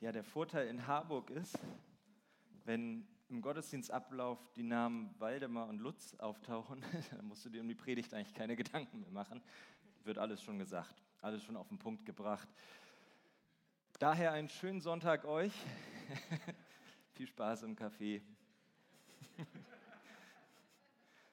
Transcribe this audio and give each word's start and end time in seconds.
Ja, 0.00 0.12
der 0.12 0.24
Vorteil 0.24 0.68
in 0.68 0.86
Harburg 0.86 1.28
ist, 1.28 1.58
wenn 2.64 3.06
im 3.28 3.42
Gottesdienstablauf 3.42 4.38
die 4.52 4.62
Namen 4.62 5.14
Waldemar 5.18 5.68
und 5.68 5.78
Lutz 5.78 6.14
auftauchen, 6.14 6.82
dann 7.10 7.26
musst 7.26 7.44
du 7.44 7.50
dir 7.50 7.60
um 7.60 7.68
die 7.68 7.74
Predigt 7.74 8.14
eigentlich 8.14 8.32
keine 8.32 8.56
Gedanken 8.56 9.00
mehr 9.00 9.10
machen. 9.10 9.42
Wird 10.04 10.16
alles 10.16 10.42
schon 10.42 10.58
gesagt, 10.58 11.02
alles 11.20 11.44
schon 11.44 11.54
auf 11.54 11.68
den 11.68 11.78
Punkt 11.78 12.06
gebracht. 12.06 12.48
Daher 13.98 14.32
einen 14.32 14.48
schönen 14.48 14.80
Sonntag 14.80 15.26
euch. 15.26 15.52
Viel 17.12 17.26
Spaß 17.26 17.64
im 17.64 17.76
Café. 17.76 18.22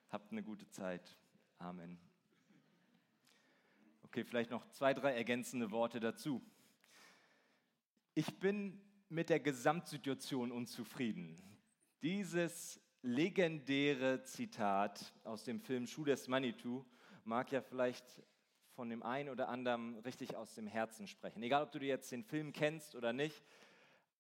Habt 0.10 0.30
eine 0.34 0.44
gute 0.44 0.68
Zeit. 0.68 1.16
Amen. 1.58 1.98
Okay, 4.04 4.26
vielleicht 4.26 4.52
noch 4.52 4.68
zwei, 4.72 4.94
drei 4.94 5.16
ergänzende 5.16 5.72
Worte 5.72 6.02
dazu. 6.02 6.42
Ich 8.20 8.40
bin 8.40 8.82
mit 9.10 9.30
der 9.30 9.40
Gesamtsituation 9.40 10.52
unzufrieden. 10.52 11.40
Dieses 12.02 12.82
legendäre 13.04 14.24
Zitat 14.24 15.14
aus 15.24 15.44
dem 15.44 15.62
Film 15.62 15.86
Schuh 15.86 16.04
des 16.04 16.28
Manitou 16.28 16.84
mag 17.26 17.52
ja 17.52 17.62
vielleicht 17.62 18.24
von 18.72 18.90
dem 18.90 19.04
einen 19.04 19.30
oder 19.30 19.50
anderen 19.50 20.00
richtig 20.00 20.36
aus 20.36 20.56
dem 20.56 20.66
Herzen 20.66 21.06
sprechen. 21.06 21.44
Egal, 21.44 21.62
ob 21.62 21.72
du 21.72 21.78
jetzt 21.78 22.12
den 22.12 22.24
Film 22.24 22.54
kennst 22.54 22.96
oder 22.96 23.14
nicht, 23.14 23.46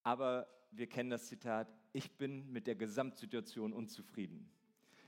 aber 0.04 0.48
wir 0.70 0.86
kennen 0.86 1.09
das 1.09 1.26
Zitat, 1.26 1.68
ich 1.92 2.20
bin 2.20 2.52
mit 2.52 2.68
der 2.68 2.76
Gesamtsituation 2.76 3.73
unzufrieden. 3.73 4.48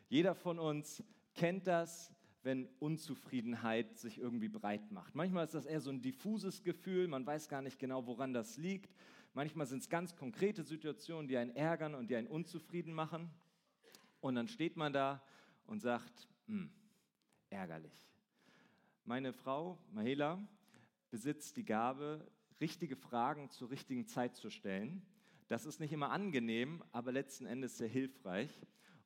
Jeder 0.07 0.33
von 0.33 0.57
uns 0.57 1.03
kennt 1.35 1.67
das, 1.67 2.11
wenn 2.43 2.67
Unzufriedenheit 2.79 3.97
sich 3.97 4.17
irgendwie 4.17 4.47
breit 4.47 4.91
macht. 4.91 5.15
Manchmal 5.15 5.45
ist 5.45 5.53
das 5.53 5.65
eher 5.65 5.81
so 5.81 5.89
ein 5.89 6.01
diffuses 6.01 6.63
Gefühl, 6.63 7.07
man 7.07 7.25
weiß 7.25 7.49
gar 7.49 7.61
nicht 7.61 7.79
genau, 7.79 8.05
woran 8.05 8.33
das 8.33 8.57
liegt. 8.57 8.95
Manchmal 9.33 9.67
sind 9.67 9.79
es 9.79 9.89
ganz 9.89 10.15
konkrete 10.15 10.63
Situationen, 10.63 11.27
die 11.27 11.37
einen 11.37 11.55
ärgern 11.55 11.95
und 11.95 12.09
die 12.09 12.15
einen 12.15 12.27
unzufrieden 12.27 12.93
machen. 12.93 13.29
Und 14.21 14.35
dann 14.35 14.47
steht 14.47 14.77
man 14.77 14.93
da 14.93 15.21
und 15.65 15.81
sagt, 15.81 16.27
hm, 16.47 16.71
ärgerlich. 17.49 18.09
Meine 19.05 19.33
Frau, 19.33 19.77
Mahela, 19.91 20.39
besitzt 21.09 21.57
die 21.57 21.65
Gabe, 21.65 22.25
richtige 22.61 22.95
Fragen 22.95 23.49
zur 23.49 23.69
richtigen 23.69 24.07
Zeit 24.07 24.35
zu 24.35 24.49
stellen. 24.49 25.01
Das 25.47 25.65
ist 25.65 25.79
nicht 25.79 25.91
immer 25.91 26.11
angenehm, 26.11 26.83
aber 26.91 27.11
letzten 27.11 27.45
Endes 27.45 27.77
sehr 27.77 27.87
hilfreich. 27.87 28.51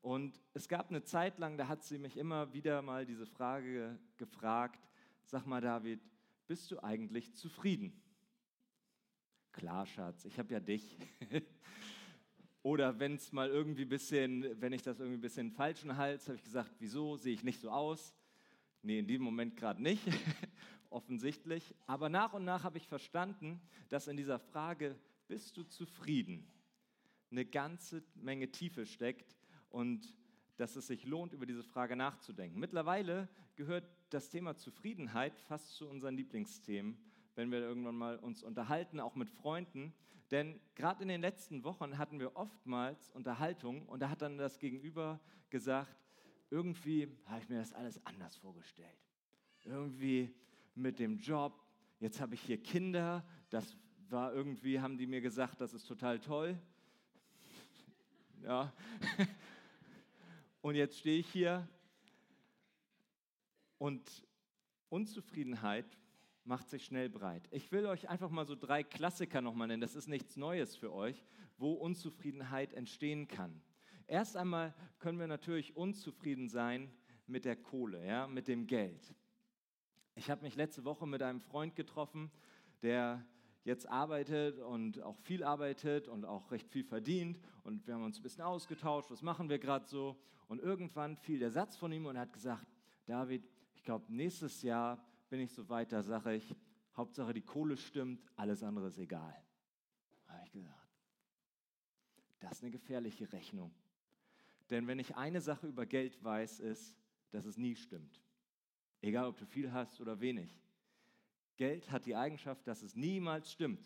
Und 0.03 0.37
es 0.53 0.67
gab 0.67 0.89
eine 0.89 1.01
Zeit 1.05 1.39
lang, 1.39 1.57
da 1.57 1.69
hat 1.69 1.81
sie 1.81 1.97
mich 1.97 2.17
immer 2.17 2.51
wieder 2.51 2.81
mal 2.81 3.05
diese 3.05 3.25
Frage 3.25 3.97
gefragt, 4.17 4.85
sag 5.23 5.47
mal 5.47 5.61
David, 5.61 6.01
bist 6.45 6.69
du 6.71 6.83
eigentlich 6.83 7.33
zufrieden? 7.35 7.93
Klar, 9.53 9.85
Schatz, 9.85 10.25
ich 10.25 10.37
habe 10.37 10.53
ja 10.53 10.59
dich. 10.59 10.97
Oder 12.63 12.99
wenn 12.99 13.15
es 13.15 13.31
mal 13.31 13.47
irgendwie 13.47 13.85
bisschen, 13.85 14.59
wenn 14.59 14.73
ich 14.73 14.81
das 14.81 14.99
irgendwie 14.99 15.19
ein 15.19 15.21
bisschen 15.21 15.51
falschen 15.51 15.95
Hals, 15.95 16.27
habe 16.27 16.35
ich 16.35 16.43
gesagt, 16.43 16.75
wieso 16.79 17.15
sehe 17.15 17.33
ich 17.33 17.43
nicht 17.45 17.61
so 17.61 17.71
aus? 17.71 18.13
Nee, 18.81 18.99
in 18.99 19.07
diesem 19.07 19.23
Moment 19.23 19.55
gerade 19.55 19.81
nicht, 19.81 20.03
offensichtlich. 20.89 21.73
Aber 21.87 22.09
nach 22.09 22.33
und 22.33 22.43
nach 22.43 22.65
habe 22.65 22.77
ich 22.77 22.89
verstanden, 22.89 23.61
dass 23.87 24.09
in 24.09 24.17
dieser 24.17 24.39
Frage, 24.39 24.97
bist 25.29 25.55
du 25.55 25.63
zufrieden, 25.63 26.45
eine 27.31 27.45
ganze 27.45 28.03
Menge 28.15 28.51
Tiefe 28.51 28.85
steckt, 28.85 29.37
und 29.73 30.15
dass 30.57 30.75
es 30.75 30.85
sich 30.87 31.05
lohnt, 31.05 31.33
über 31.33 31.47
diese 31.47 31.63
Frage 31.63 31.95
nachzudenken. 31.95 32.59
Mittlerweile 32.59 33.27
gehört 33.55 33.83
das 34.11 34.29
Thema 34.29 34.55
Zufriedenheit 34.55 35.39
fast 35.39 35.75
zu 35.75 35.89
unseren 35.89 36.15
Lieblingsthemen, 36.15 36.95
wenn 37.35 37.51
wir 37.51 37.59
irgendwann 37.59 37.95
mal 37.95 38.19
uns 38.19 38.43
unterhalten, 38.43 38.99
auch 38.99 39.15
mit 39.15 39.31
Freunden. 39.31 39.93
Denn 40.29 40.61
gerade 40.75 41.01
in 41.01 41.09
den 41.09 41.21
letzten 41.21 41.63
Wochen 41.63 41.97
hatten 41.97 42.19
wir 42.19 42.35
oftmals 42.35 43.09
Unterhaltung 43.11 43.87
und 43.87 43.99
da 43.99 44.09
hat 44.09 44.21
dann 44.21 44.37
das 44.37 44.59
Gegenüber 44.59 45.19
gesagt, 45.49 45.97
irgendwie 46.51 47.07
habe 47.25 47.41
ich 47.41 47.49
mir 47.49 47.57
das 47.57 47.73
alles 47.73 48.05
anders 48.05 48.35
vorgestellt. 48.35 48.87
Irgendwie 49.63 50.35
mit 50.75 50.99
dem 50.99 51.17
Job, 51.17 51.59
jetzt 51.99 52.21
habe 52.21 52.35
ich 52.35 52.41
hier 52.41 52.61
Kinder, 52.61 53.25
das 53.49 53.75
war 54.09 54.33
irgendwie, 54.33 54.79
haben 54.79 54.99
die 54.99 55.07
mir 55.07 55.21
gesagt, 55.21 55.61
das 55.61 55.73
ist 55.73 55.87
total 55.87 56.19
toll. 56.19 56.59
Ja, 58.43 58.71
Und 60.63 60.75
jetzt 60.75 60.97
stehe 60.97 61.19
ich 61.19 61.29
hier 61.29 61.67
und 63.79 64.25
Unzufriedenheit 64.87 65.85
macht 66.45 66.69
sich 66.69 66.85
schnell 66.85 67.09
breit. 67.09 67.49
Ich 67.51 67.73
will 67.73 67.85
euch 67.85 68.07
einfach 68.07 68.29
mal 68.29 68.45
so 68.45 68.55
drei 68.55 68.81
Klassiker 68.81 69.41
nochmal 69.41 69.67
nennen, 69.67 69.81
das 69.81 69.93
ist 69.93 70.07
nichts 70.07 70.37
Neues 70.37 70.77
für 70.77 70.93
euch, 70.93 71.21
wo 71.57 71.73
Unzufriedenheit 71.73 72.73
entstehen 72.75 73.27
kann. 73.27 73.61
Erst 74.07 74.37
einmal 74.37 74.73
können 74.99 75.19
wir 75.19 75.27
natürlich 75.27 75.75
unzufrieden 75.75 76.47
sein 76.47 76.89
mit 77.27 77.43
der 77.43 77.57
Kohle, 77.57 78.07
ja, 78.07 78.25
mit 78.27 78.47
dem 78.47 78.65
Geld. 78.65 79.13
Ich 80.15 80.29
habe 80.29 80.43
mich 80.43 80.55
letzte 80.55 80.85
Woche 80.85 81.05
mit 81.05 81.21
einem 81.21 81.41
Freund 81.41 81.75
getroffen, 81.75 82.31
der 82.83 83.25
jetzt 83.63 83.89
arbeitet 83.89 84.59
und 84.59 85.01
auch 85.01 85.17
viel 85.19 85.43
arbeitet 85.43 86.07
und 86.07 86.25
auch 86.25 86.51
recht 86.51 86.67
viel 86.69 86.83
verdient. 86.83 87.39
Und 87.63 87.87
wir 87.87 87.93
haben 87.93 88.03
uns 88.03 88.19
ein 88.19 88.23
bisschen 88.23 88.43
ausgetauscht, 88.43 89.09
was 89.09 89.21
machen 89.21 89.49
wir 89.49 89.59
gerade 89.59 89.85
so. 89.85 90.17
Und 90.47 90.61
irgendwann 90.61 91.17
fiel 91.17 91.39
der 91.39 91.51
Satz 91.51 91.75
von 91.75 91.91
ihm 91.91 92.05
und 92.05 92.15
er 92.15 92.23
hat 92.23 92.33
gesagt, 92.33 92.67
David, 93.05 93.47
ich 93.75 93.83
glaube, 93.83 94.05
nächstes 94.13 94.61
Jahr 94.61 95.03
bin 95.29 95.39
ich 95.39 95.51
so 95.51 95.67
weit, 95.69 95.91
da 95.91 96.03
sage 96.03 96.35
ich, 96.35 96.55
Hauptsache 96.95 97.33
die 97.33 97.41
Kohle 97.41 97.75
stimmt, 97.75 98.21
alles 98.35 98.61
andere 98.61 98.87
ist 98.87 98.99
egal. 98.99 99.35
Habe 100.27 100.41
ich 100.45 100.51
gesagt, 100.51 100.89
das 102.39 102.51
ist 102.53 102.63
eine 102.63 102.71
gefährliche 102.71 103.31
Rechnung. 103.31 103.73
Denn 104.69 104.87
wenn 104.87 104.99
ich 104.99 105.15
eine 105.15 105.41
Sache 105.41 105.67
über 105.67 105.85
Geld 105.85 106.23
weiß, 106.23 106.59
ist, 106.59 106.97
dass 107.31 107.45
es 107.45 107.57
nie 107.57 107.75
stimmt. 107.75 108.21
Egal, 109.01 109.25
ob 109.25 109.37
du 109.37 109.45
viel 109.45 109.71
hast 109.71 109.99
oder 110.01 110.19
wenig. 110.19 110.62
Geld 111.57 111.91
hat 111.91 112.05
die 112.05 112.15
Eigenschaft, 112.15 112.67
dass 112.67 112.81
es 112.81 112.95
niemals 112.95 113.51
stimmt. 113.51 113.85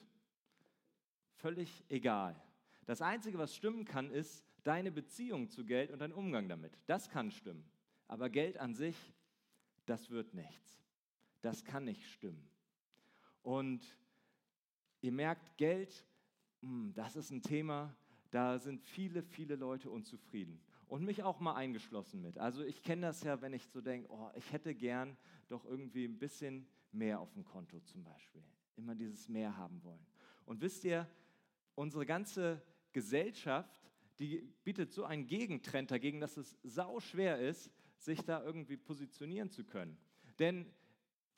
Völlig 1.36 1.84
egal. 1.90 2.42
Das 2.86 3.02
Einzige, 3.02 3.38
was 3.38 3.56
stimmen 3.56 3.86
kann, 3.86 4.12
ist 4.12 4.44
deine 4.64 4.92
Beziehung 4.92 5.50
zu 5.50 5.66
Geld 5.66 5.92
und 5.92 6.00
dein 6.00 6.14
Umgang 6.14 6.48
damit. 6.50 6.78
Das 6.88 7.10
kann 7.10 7.32
stimmen. 7.32 7.70
Aber 8.08 8.30
Geld 8.30 8.58
an 8.58 8.74
sich, 8.74 8.96
das 9.86 10.10
wird 10.10 10.34
nichts. 10.34 10.82
Das 11.42 11.64
kann 11.64 11.86
nicht 11.86 12.06
stimmen. 12.10 12.50
Und 13.44 13.98
ihr 15.02 15.12
merkt, 15.12 15.58
Geld, 15.58 16.06
hm, 16.62 16.94
das 16.94 17.16
ist 17.16 17.32
ein 17.32 17.42
Thema, 17.42 17.96
da 18.32 18.60
sind 18.60 18.82
viele, 18.82 19.24
viele 19.24 19.56
Leute 19.56 19.90
unzufrieden. 19.90 20.62
Und 20.88 21.04
mich 21.04 21.24
auch 21.24 21.40
mal 21.40 21.56
eingeschlossen 21.56 22.22
mit. 22.22 22.38
Also 22.38 22.64
ich 22.64 22.82
kenne 22.82 23.04
das 23.04 23.24
ja, 23.24 23.42
wenn 23.42 23.54
ich 23.54 23.66
so 23.68 23.82
denke, 23.82 24.10
oh, 24.10 24.30
ich 24.36 24.52
hätte 24.52 24.74
gern 24.74 25.18
doch 25.50 25.66
irgendwie 25.66 26.06
ein 26.06 26.18
bisschen 26.18 26.68
mehr 26.92 27.20
auf 27.20 27.34
dem 27.34 27.46
Konto 27.46 27.80
zum 27.82 28.04
Beispiel. 28.04 28.44
Immer 28.76 28.96
dieses 28.96 29.28
mehr 29.28 29.56
haben 29.58 29.84
wollen. 29.84 30.06
Und 30.46 30.62
wisst 30.62 30.84
ihr, 30.84 31.08
unsere 31.76 32.06
ganze 32.06 32.62
Gesellschaft, 32.92 33.92
die 34.20 34.42
bietet 34.64 34.92
so 34.92 35.04
einen 35.04 35.28
Gegentrend 35.28 35.92
dagegen, 35.92 36.20
dass 36.20 36.38
es 36.38 36.58
sau 36.64 37.00
schwer 37.00 37.40
ist, 37.40 37.72
sich 37.98 38.22
da 38.22 38.44
irgendwie 38.44 38.78
positionieren 38.78 39.50
zu 39.50 39.64
können. 39.64 39.98
Denn 40.40 40.72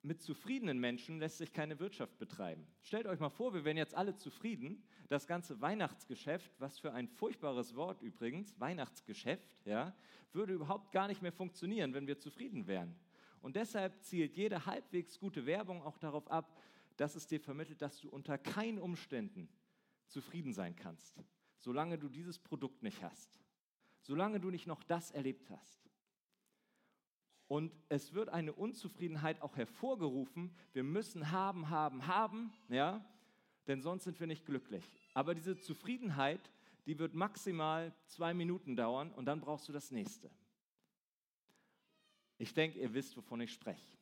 mit 0.02 0.22
zufriedenen 0.22 0.78
Menschen 0.78 1.18
lässt 1.18 1.38
sich 1.38 1.52
keine 1.52 1.78
Wirtschaft 1.78 2.18
betreiben. 2.18 2.66
Stellt 2.82 3.06
euch 3.06 3.20
mal 3.20 3.28
vor, 3.28 3.52
wir 3.52 3.64
wären 3.64 3.76
jetzt 3.76 3.94
alle 3.94 4.16
zufrieden. 4.16 4.82
Das 5.08 5.26
ganze 5.26 5.60
Weihnachtsgeschäft, 5.60 6.58
was 6.58 6.78
für 6.78 6.92
ein 6.92 7.08
furchtbares 7.08 7.74
Wort 7.74 8.00
übrigens, 8.00 8.58
Weihnachtsgeschäft, 8.58 9.58
ja, 9.66 9.94
würde 10.32 10.54
überhaupt 10.54 10.92
gar 10.92 11.08
nicht 11.08 11.20
mehr 11.20 11.32
funktionieren, 11.32 11.92
wenn 11.92 12.06
wir 12.06 12.18
zufrieden 12.18 12.66
wären. 12.66 12.94
Und 13.40 13.56
deshalb 13.56 14.02
zielt 14.02 14.36
jede 14.36 14.66
halbwegs 14.66 15.18
gute 15.18 15.46
Werbung 15.46 15.82
auch 15.82 15.98
darauf 15.98 16.30
ab, 16.30 16.60
dass 16.96 17.14
es 17.14 17.26
dir 17.26 17.40
vermittelt, 17.40 17.80
dass 17.80 17.98
du 18.00 18.10
unter 18.10 18.36
keinen 18.36 18.78
Umständen 18.78 19.48
zufrieden 20.06 20.52
sein 20.52 20.76
kannst, 20.76 21.22
solange 21.58 21.98
du 21.98 22.08
dieses 22.08 22.38
Produkt 22.38 22.82
nicht 22.82 23.02
hast, 23.02 23.40
solange 24.02 24.40
du 24.40 24.50
nicht 24.50 24.66
noch 24.66 24.82
das 24.82 25.10
erlebt 25.10 25.50
hast. 25.50 25.90
Und 27.48 27.72
es 27.88 28.12
wird 28.12 28.28
eine 28.28 28.52
Unzufriedenheit 28.52 29.42
auch 29.42 29.56
hervorgerufen, 29.56 30.54
wir 30.72 30.84
müssen 30.84 31.32
haben, 31.32 31.70
haben, 31.70 32.06
haben, 32.06 32.52
ja, 32.68 33.04
denn 33.66 33.82
sonst 33.82 34.04
sind 34.04 34.20
wir 34.20 34.26
nicht 34.26 34.46
glücklich. 34.46 34.84
Aber 35.14 35.34
diese 35.34 35.58
Zufriedenheit, 35.58 36.52
die 36.86 36.98
wird 36.98 37.14
maximal 37.14 37.92
zwei 38.06 38.34
Minuten 38.34 38.76
dauern 38.76 39.10
und 39.12 39.24
dann 39.24 39.40
brauchst 39.40 39.68
du 39.68 39.72
das 39.72 39.90
nächste. 39.90 40.30
Ich 42.40 42.54
denke, 42.54 42.78
ihr 42.78 42.94
wisst, 42.94 43.14
wovon 43.18 43.42
ich 43.42 43.52
spreche. 43.52 43.98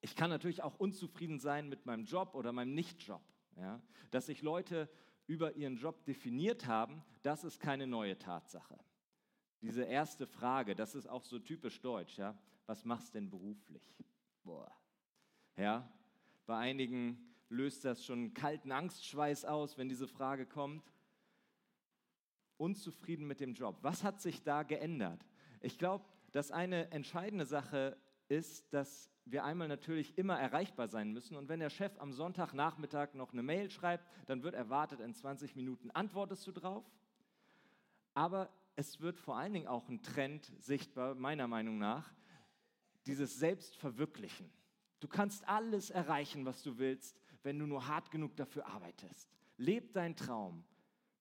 Ich 0.00 0.16
kann 0.16 0.28
natürlich 0.28 0.64
auch 0.64 0.74
unzufrieden 0.74 1.38
sein 1.38 1.68
mit 1.68 1.86
meinem 1.86 2.04
Job 2.04 2.34
oder 2.34 2.52
meinem 2.52 2.74
Nichtjob. 2.74 3.22
Ja? 3.56 3.80
Dass 4.10 4.26
sich 4.26 4.42
Leute 4.42 4.90
über 5.28 5.54
ihren 5.54 5.76
Job 5.76 6.04
definiert 6.04 6.66
haben, 6.66 7.00
das 7.22 7.44
ist 7.44 7.60
keine 7.60 7.86
neue 7.86 8.18
Tatsache. 8.18 8.76
Diese 9.62 9.84
erste 9.84 10.26
Frage, 10.26 10.74
das 10.74 10.96
ist 10.96 11.06
auch 11.06 11.22
so 11.22 11.38
typisch 11.38 11.80
deutsch. 11.80 12.18
Ja? 12.18 12.36
Was 12.66 12.84
machst 12.84 13.14
du 13.14 13.20
denn 13.20 13.30
beruflich? 13.30 13.94
Boah. 14.42 14.76
Ja? 15.56 15.88
Bei 16.44 16.58
einigen 16.58 17.36
löst 17.50 17.84
das 17.84 18.04
schon 18.04 18.18
einen 18.18 18.34
kalten 18.34 18.72
Angstschweiß 18.72 19.44
aus, 19.44 19.78
wenn 19.78 19.88
diese 19.88 20.08
Frage 20.08 20.44
kommt. 20.44 20.92
Unzufrieden 22.56 23.28
mit 23.28 23.38
dem 23.38 23.54
Job. 23.54 23.78
Was 23.82 24.02
hat 24.02 24.20
sich 24.20 24.42
da 24.42 24.64
geändert? 24.64 25.24
Ich 25.60 25.78
glaube, 25.78 26.04
dass 26.32 26.50
eine 26.50 26.90
entscheidende 26.90 27.46
Sache 27.46 27.96
ist, 28.28 28.72
dass 28.72 29.10
wir 29.24 29.44
einmal 29.44 29.68
natürlich 29.68 30.16
immer 30.16 30.38
erreichbar 30.38 30.88
sein 30.88 31.12
müssen. 31.12 31.36
Und 31.36 31.48
wenn 31.48 31.60
der 31.60 31.70
Chef 31.70 31.98
am 31.98 32.12
Sonntagnachmittag 32.12 33.14
noch 33.14 33.32
eine 33.32 33.42
Mail 33.42 33.70
schreibt, 33.70 34.06
dann 34.26 34.42
wird 34.42 34.54
erwartet, 34.54 35.00
in 35.00 35.14
20 35.14 35.56
Minuten 35.56 35.90
antwortest 35.90 36.46
du 36.46 36.52
drauf. 36.52 36.84
Aber 38.14 38.48
es 38.76 39.00
wird 39.00 39.18
vor 39.18 39.36
allen 39.36 39.52
Dingen 39.52 39.66
auch 39.66 39.88
ein 39.88 40.02
Trend 40.02 40.52
sichtbar, 40.58 41.14
meiner 41.14 41.48
Meinung 41.48 41.78
nach, 41.78 42.14
dieses 43.06 43.38
Selbstverwirklichen. 43.38 44.50
Du 45.00 45.08
kannst 45.08 45.46
alles 45.48 45.90
erreichen, 45.90 46.44
was 46.44 46.62
du 46.62 46.78
willst, 46.78 47.20
wenn 47.42 47.58
du 47.58 47.66
nur 47.66 47.86
hart 47.86 48.10
genug 48.10 48.36
dafür 48.36 48.66
arbeitest. 48.66 49.30
Leb 49.56 49.92
deinen 49.92 50.16
Traum. 50.16 50.64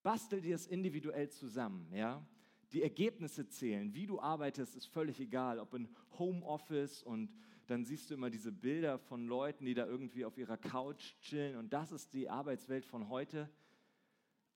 Bastel 0.03 0.42
dir 0.42 0.56
es 0.56 0.68
individuell 0.68 1.30
zusammen, 1.30 1.92
ja? 1.94 2.25
Die 2.74 2.84
Ergebnisse 2.84 3.48
zählen, 3.48 3.94
wie 3.94 4.06
du 4.06 4.19
arbeitest, 4.19 4.75
ist 4.75 4.88
völlig 4.88 5.19
egal, 5.19 5.60
ob 5.60 5.74
in 5.74 5.88
Homeoffice 6.19 7.02
und 7.04 7.34
dann 7.68 7.86
siehst 7.86 8.10
du 8.10 8.14
immer 8.14 8.30
diese 8.30 8.52
Bilder 8.52 8.98
von 8.98 9.28
Leuten, 9.28 9.66
die 9.66 9.74
da 9.74 9.86
irgendwie 9.86 10.25
auf 10.25 10.38
ihrer 10.38 10.58
Couch 10.58 11.16
chillen 11.22 11.58
und 11.58 11.72
das 11.72 11.92
ist 11.92 12.14
die 12.14 12.30
Arbeitswelt 12.30 12.86
von 12.86 13.10
heute. 13.10 13.50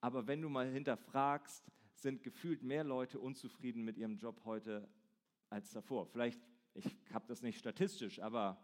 Aber 0.02 0.28
wenn 0.28 0.42
du 0.42 0.50
mal 0.50 0.70
hinterfragst, 0.70 1.72
sind 1.94 2.24
gefühlt 2.24 2.64
mehr 2.64 2.84
Leute 2.84 3.20
unzufrieden 3.20 3.84
mit 3.84 3.98
ihrem 3.98 4.18
Job 4.18 4.42
heute 4.46 4.90
als 5.50 5.72
davor. 5.72 6.08
Vielleicht, 6.08 6.42
ich 6.74 6.86
habe 7.14 7.28
das 7.28 7.42
nicht 7.42 7.60
statistisch, 7.60 8.20
aber 8.20 8.64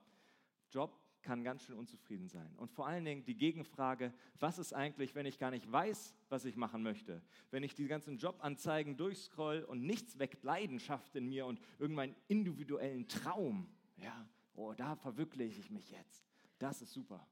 Job 0.72 1.00
kann 1.22 1.44
ganz 1.44 1.64
schön 1.64 1.75
unzufrieden 1.75 2.28
sein. 2.28 2.56
Und 2.58 2.72
vor 2.72 2.88
allen 2.88 3.06
Dingen 3.06 3.25
die 3.25 3.36
Gegenfrage, 3.36 4.14
was 4.40 4.60
ist 4.60 4.74
eigentlich, 4.74 5.16
wenn 5.16 5.25
ich 5.25 5.40
gar 5.40 5.52
nicht 5.52 5.72
weiß, 5.72 6.16
was 6.30 6.46
ich 6.46 6.56
machen 6.56 6.84
möchte? 6.84 7.22
Wenn 7.52 7.64
ich 7.64 7.75
die 7.75 7.88
ganzen 7.88 8.18
Jobanzeigen 8.18 8.98
durchscroll 8.98 9.64
und 9.64 9.81
nichts 9.81 10.19
weckt 10.19 10.44
Leidenschaft 10.44 11.16
in 11.16 11.28
mir 11.28 11.46
und 11.46 11.60
irgendeinen 11.80 12.16
individuellen 12.28 13.08
Traum, 13.08 13.69
ja, 13.98 14.28
oh, 14.54 14.74
da 14.74 14.96
verwirkliche 14.96 15.60
ich 15.60 15.72
mich 15.72 15.92
jetzt. 15.92 16.28
Das 16.60 16.81
ist 16.81 16.94
super. 16.94 17.28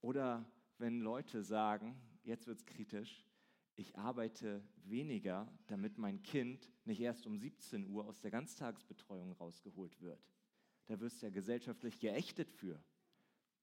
Oder 0.00 0.44
wenn 0.78 1.00
Leute 1.00 1.42
sagen, 1.42 2.00
jetzt 2.22 2.46
wird 2.46 2.58
es 2.58 2.66
kritisch, 2.66 3.26
ich 3.76 3.96
arbeite 3.96 4.62
weniger, 4.84 5.50
damit 5.66 5.96
mein 5.96 6.22
Kind 6.22 6.70
nicht 6.84 7.00
erst 7.00 7.26
um 7.26 7.38
17 7.38 7.86
Uhr 7.86 8.06
aus 8.06 8.20
der 8.20 8.30
Ganztagsbetreuung 8.30 9.32
rausgeholt 9.32 10.00
wird. 10.00 10.20
Da 10.90 10.98
wirst 10.98 11.22
du 11.22 11.26
ja 11.26 11.30
gesellschaftlich 11.30 12.00
geächtet 12.00 12.50
für. 12.50 12.82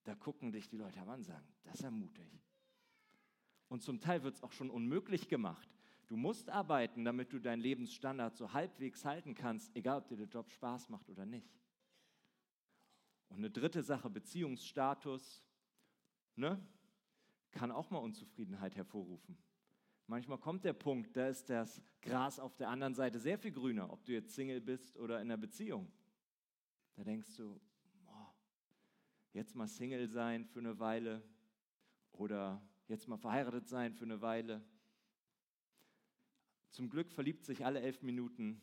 Da 0.04 0.14
gucken 0.14 0.50
dich 0.50 0.70
die 0.70 0.78
Leute 0.78 0.98
an 1.02 1.10
und 1.10 1.24
sagen, 1.24 1.46
das 1.62 1.74
ist 1.74 1.82
ja 1.82 1.90
mutig. 1.90 2.40
Und 3.68 3.82
zum 3.82 4.00
Teil 4.00 4.22
wird 4.22 4.36
es 4.36 4.42
auch 4.42 4.52
schon 4.52 4.70
unmöglich 4.70 5.28
gemacht. 5.28 5.68
Du 6.06 6.16
musst 6.16 6.48
arbeiten, 6.48 7.04
damit 7.04 7.34
du 7.34 7.38
deinen 7.38 7.60
Lebensstandard 7.60 8.34
so 8.34 8.54
halbwegs 8.54 9.04
halten 9.04 9.34
kannst, 9.34 9.76
egal 9.76 9.98
ob 9.98 10.08
dir 10.08 10.16
der 10.16 10.28
Job 10.28 10.48
Spaß 10.48 10.88
macht 10.88 11.10
oder 11.10 11.26
nicht. 11.26 11.60
Und 13.28 13.36
eine 13.36 13.50
dritte 13.50 13.82
Sache, 13.82 14.08
Beziehungsstatus, 14.08 15.44
ne, 16.34 16.58
kann 17.50 17.70
auch 17.70 17.90
mal 17.90 17.98
Unzufriedenheit 17.98 18.74
hervorrufen. 18.74 19.36
Manchmal 20.06 20.38
kommt 20.38 20.64
der 20.64 20.72
Punkt, 20.72 21.14
da 21.14 21.28
ist 21.28 21.50
das 21.50 21.82
Gras 22.00 22.40
auf 22.40 22.56
der 22.56 22.70
anderen 22.70 22.94
Seite 22.94 23.18
sehr 23.18 23.38
viel 23.38 23.52
grüner, 23.52 23.92
ob 23.92 24.02
du 24.06 24.12
jetzt 24.12 24.34
Single 24.34 24.62
bist 24.62 24.96
oder 24.96 25.16
in 25.20 25.30
einer 25.30 25.36
Beziehung. 25.36 25.92
Da 26.98 27.04
denkst 27.04 27.36
du, 27.36 27.60
oh, 28.08 28.26
jetzt 29.32 29.54
mal 29.54 29.68
Single 29.68 30.08
sein 30.08 30.44
für 30.44 30.58
eine 30.58 30.80
Weile 30.80 31.22
oder 32.10 32.60
jetzt 32.88 33.06
mal 33.06 33.16
verheiratet 33.16 33.68
sein 33.68 33.94
für 33.94 34.04
eine 34.04 34.20
Weile. 34.20 34.60
Zum 36.70 36.90
Glück 36.90 37.12
verliebt 37.12 37.44
sich 37.44 37.64
alle 37.64 37.80
elf 37.80 38.02
Minuten 38.02 38.60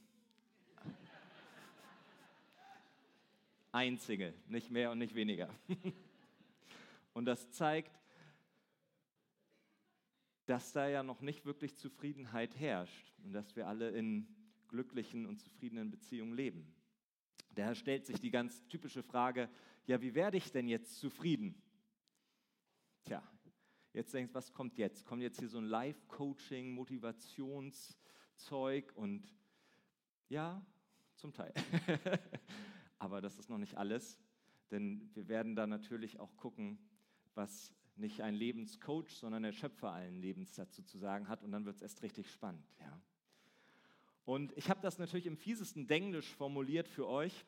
ein 3.72 3.98
Single, 3.98 4.34
nicht 4.50 4.70
mehr 4.70 4.92
und 4.92 4.98
nicht 4.98 5.16
weniger. 5.16 5.50
Und 7.14 7.24
das 7.24 7.52
zeigt, 7.52 7.98
dass 10.46 10.74
da 10.74 10.90
ja 10.90 11.04
noch 11.04 11.22
nicht 11.22 11.46
wirklich 11.46 11.78
Zufriedenheit 11.78 12.60
herrscht 12.60 13.14
und 13.24 13.32
dass 13.32 13.56
wir 13.56 13.68
alle 13.68 13.92
in 13.92 14.28
glücklichen 14.68 15.26
und 15.26 15.40
zufriedenen 15.40 15.90
Beziehungen 15.90 16.34
leben. 16.34 16.75
Daher 17.56 17.75
stellt 17.75 18.06
sich 18.06 18.19
die 18.19 18.31
ganz 18.31 18.68
typische 18.68 19.02
Frage, 19.02 19.50
ja, 19.88 20.02
wie 20.02 20.13
werde 20.13 20.38
ich 20.38 20.52
denn 20.52 20.68
jetzt 20.68 21.00
zufrieden? 21.00 21.56
Tja, 23.04 23.24
jetzt 23.94 24.13
denkst 24.13 24.31
du, 24.31 24.36
was 24.36 24.52
kommt 24.52 24.78
jetzt? 24.78 25.06
Kommt 25.06 25.22
jetzt 25.22 25.40
hier 25.40 25.48
so 25.48 25.57
ein 25.57 25.66
Life-Coaching, 25.66 26.72
Motivationszeug 26.72 28.92
und 28.96 29.34
ja, 30.28 30.66
zum 31.16 31.34
Teil. 31.34 31.54
Aber 33.00 33.22
das 33.22 33.40
ist 33.40 33.50
noch 33.50 33.58
nicht 33.58 33.78
alles, 33.78 34.19
denn 34.72 35.10
wir 35.13 35.28
werden 35.28 35.56
da 35.56 35.68
natürlich 35.68 36.19
auch 36.19 36.36
gucken, 36.36 36.80
was 37.36 37.74
nicht 37.96 38.22
ein 38.22 38.36
Lebenscoach, 38.36 39.12
sondern 39.12 39.44
der 39.44 39.54
Schöpfer 39.54 39.92
allen 39.92 40.16
Lebens 40.16 40.56
dazu 40.56 40.84
zu 40.84 40.98
sagen 40.98 41.30
hat 41.30 41.44
und 41.44 41.51
dann 41.51 41.66
wird 41.66 41.78
es 41.78 41.81
erst 41.81 42.01
richtig 42.01 42.30
spannend. 42.30 42.68
Ja. 42.80 43.01
Und 44.25 44.51
ich 44.57 44.69
habe 44.69 44.81
das 44.81 44.98
natürlich 44.98 45.27
im 45.27 45.38
fiesesten 45.38 45.88
Denglisch 45.88 46.33
formuliert 46.33 46.88
für 46.88 47.07
euch. 47.07 47.45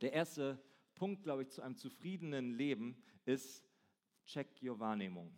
Der 0.00 0.12
erste 0.12 0.62
Punkt, 0.94 1.24
glaube 1.24 1.42
ich, 1.42 1.50
zu 1.50 1.62
einem 1.62 1.76
zufriedenen 1.76 2.52
Leben 2.52 3.02
ist, 3.24 3.64
check 4.24 4.48
your 4.62 4.78
Wahrnehmung. 4.78 5.32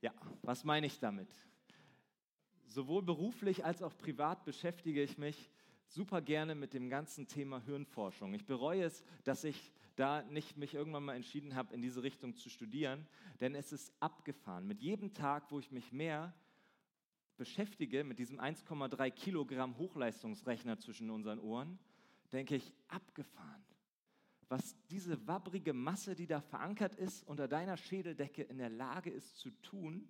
Ja, 0.00 0.12
was 0.42 0.64
meine 0.64 0.86
ich 0.86 1.00
damit? 1.00 1.28
Sowohl 2.66 3.02
beruflich 3.02 3.64
als 3.64 3.82
auch 3.82 3.96
privat 3.96 4.44
beschäftige 4.44 5.02
ich 5.02 5.18
mich 5.18 5.50
super 5.86 6.22
gerne 6.22 6.54
mit 6.54 6.74
dem 6.74 6.88
ganzen 6.88 7.26
Thema 7.26 7.60
Hirnforschung. 7.60 8.34
Ich 8.34 8.46
bereue 8.46 8.84
es, 8.84 9.04
dass 9.24 9.44
ich 9.44 9.72
da 9.96 10.22
nicht 10.22 10.56
mich 10.56 10.74
irgendwann 10.74 11.04
mal 11.04 11.14
entschieden 11.14 11.54
habe, 11.54 11.74
in 11.74 11.82
diese 11.82 12.02
Richtung 12.02 12.34
zu 12.34 12.48
studieren, 12.50 13.06
denn 13.40 13.54
es 13.54 13.72
ist 13.72 13.92
abgefahren. 14.00 14.66
Mit 14.66 14.80
jedem 14.80 15.12
Tag, 15.12 15.50
wo 15.50 15.58
ich 15.58 15.70
mich 15.70 15.92
mehr 15.92 16.34
beschäftige 17.36 18.04
mit 18.04 18.18
diesem 18.18 18.40
1,3 18.40 19.10
Kilogramm 19.10 19.76
Hochleistungsrechner 19.78 20.78
zwischen 20.78 21.10
unseren 21.10 21.38
Ohren, 21.38 21.78
denke 22.32 22.56
ich, 22.56 22.72
abgefahren. 22.88 23.64
Was 24.48 24.76
diese 24.88 25.26
wabbrige 25.26 25.72
Masse, 25.72 26.14
die 26.14 26.26
da 26.26 26.40
verankert 26.40 26.94
ist, 26.94 27.26
unter 27.26 27.48
deiner 27.48 27.76
Schädeldecke 27.76 28.42
in 28.42 28.58
der 28.58 28.68
Lage 28.68 29.10
ist 29.10 29.38
zu 29.38 29.50
tun, 29.62 30.08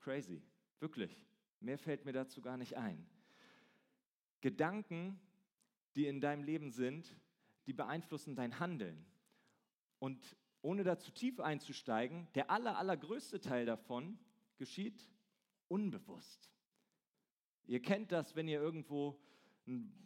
crazy, 0.00 0.42
wirklich. 0.80 1.18
Mehr 1.60 1.78
fällt 1.78 2.04
mir 2.04 2.12
dazu 2.12 2.42
gar 2.42 2.56
nicht 2.56 2.76
ein. 2.76 3.06
Gedanken, 4.42 5.18
die 5.96 6.06
in 6.06 6.20
deinem 6.20 6.42
Leben 6.42 6.70
sind, 6.70 7.16
die 7.66 7.72
beeinflussen 7.72 8.36
dein 8.36 8.60
Handeln. 8.60 9.06
Und 9.98 10.36
ohne 10.60 10.84
da 10.84 10.98
zu 10.98 11.10
tief 11.12 11.40
einzusteigen, 11.40 12.28
der 12.34 12.50
aller, 12.50 12.76
allergrößte 12.76 13.40
Teil 13.40 13.64
davon 13.64 14.18
geschieht 14.56 15.08
unbewusst. 15.68 16.50
Ihr 17.66 17.80
kennt 17.80 18.12
das, 18.12 18.36
wenn 18.36 18.48
ihr 18.48 18.60
irgendwo 18.60 19.18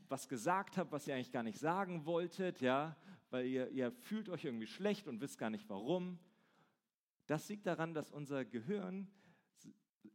was 0.09 0.29
gesagt 0.29 0.77
habt, 0.77 0.93
was 0.93 1.07
ihr 1.07 1.15
eigentlich 1.15 1.33
gar 1.33 1.43
nicht 1.43 1.59
sagen 1.59 2.07
wolltet, 2.07 2.61
ja, 2.61 2.97
weil 3.31 3.47
ihr, 3.47 3.69
ihr 3.71 3.93
fühlt 3.93 4.29
euch 4.29 4.45
irgendwie 4.45 4.67
schlecht 4.67 5.07
und 5.09 5.21
wisst 5.21 5.39
gar 5.39 5.51
nicht 5.51 5.69
warum. 5.69 6.19
Das 7.27 7.49
liegt 7.49 7.67
daran, 7.67 7.93
dass 7.93 8.11
unser 8.11 8.45
Gehirn 8.45 9.11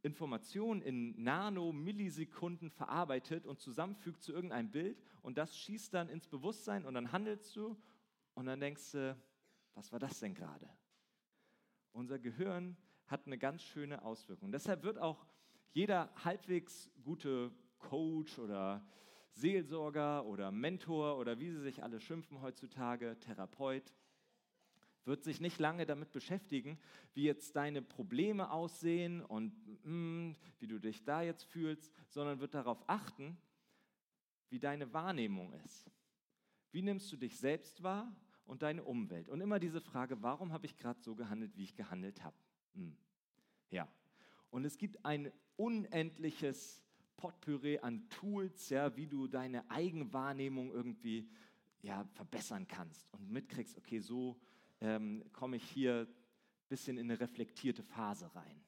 Informationen 0.02 0.82
in 0.82 1.22
Nano-Millisekunden 1.22 2.70
verarbeitet 2.70 3.46
und 3.46 3.60
zusammenfügt 3.60 4.22
zu 4.22 4.32
irgendeinem 4.32 4.70
Bild 4.70 5.00
und 5.22 5.38
das 5.38 5.56
schießt 5.56 5.94
dann 5.94 6.08
ins 6.08 6.26
Bewusstsein 6.26 6.84
und 6.84 6.94
dann 6.94 7.12
handelst 7.12 7.54
du 7.56 7.76
und 8.34 8.46
dann 8.46 8.60
denkst 8.60 8.92
du, 8.92 9.16
was 9.74 9.92
war 9.92 9.98
das 9.98 10.20
denn 10.20 10.34
gerade? 10.34 10.68
Unser 11.92 12.18
Gehirn 12.18 12.76
hat 13.06 13.26
eine 13.26 13.38
ganz 13.38 13.62
schöne 13.62 14.02
Auswirkung. 14.04 14.52
Deshalb 14.52 14.82
wird 14.82 14.98
auch 14.98 15.26
jeder 15.72 16.12
halbwegs 16.24 16.90
gute 17.02 17.52
Coach 17.78 18.38
oder 18.38 18.86
Seelsorger 19.32 20.24
oder 20.26 20.50
Mentor 20.50 21.18
oder 21.18 21.38
wie 21.38 21.50
sie 21.50 21.60
sich 21.60 21.82
alle 21.82 22.00
schimpfen 22.00 22.40
heutzutage, 22.40 23.18
Therapeut, 23.18 23.92
wird 25.04 25.22
sich 25.22 25.40
nicht 25.40 25.58
lange 25.58 25.84
damit 25.84 26.12
beschäftigen, 26.12 26.78
wie 27.12 27.24
jetzt 27.24 27.56
deine 27.56 27.82
Probleme 27.82 28.50
aussehen 28.50 29.22
und 29.22 29.52
mm, 29.84 30.32
wie 30.60 30.66
du 30.66 30.78
dich 30.78 31.04
da 31.04 31.22
jetzt 31.22 31.44
fühlst, 31.44 31.92
sondern 32.08 32.40
wird 32.40 32.54
darauf 32.54 32.82
achten, 32.88 33.36
wie 34.48 34.58
deine 34.58 34.92
Wahrnehmung 34.92 35.52
ist. 35.64 35.90
Wie 36.70 36.82
nimmst 36.82 37.12
du 37.12 37.16
dich 37.16 37.36
selbst 37.38 37.82
wahr 37.82 38.14
und 38.46 38.62
deine 38.62 38.84
Umwelt? 38.84 39.28
Und 39.28 39.40
immer 39.40 39.58
diese 39.58 39.80
Frage, 39.80 40.22
warum 40.22 40.52
habe 40.52 40.66
ich 40.66 40.76
gerade 40.76 41.00
so 41.02 41.14
gehandelt, 41.14 41.56
wie 41.56 41.64
ich 41.64 41.74
gehandelt 41.74 42.22
habe? 42.24 42.36
Hm. 42.74 42.96
Ja. 43.70 43.88
Und 44.50 44.64
es 44.64 44.78
gibt 44.78 45.04
ein 45.04 45.32
unendliches 45.56 46.82
Potpourri 47.16 47.78
an 47.78 48.08
Tools, 48.08 48.68
ja, 48.68 48.94
wie 48.96 49.06
du 49.06 49.26
deine 49.26 49.68
Eigenwahrnehmung 49.70 50.70
irgendwie 50.70 51.28
ja, 51.82 52.04
verbessern 52.14 52.66
kannst 52.66 53.12
und 53.12 53.30
mitkriegst, 53.30 53.76
okay, 53.76 54.00
so 54.00 54.40
ähm, 54.80 55.24
komme 55.32 55.56
ich 55.56 55.64
hier 55.70 56.06
ein 56.08 56.68
bisschen 56.68 56.98
in 56.98 57.10
eine 57.10 57.20
reflektierte 57.20 57.82
Phase 57.82 58.34
rein. 58.34 58.60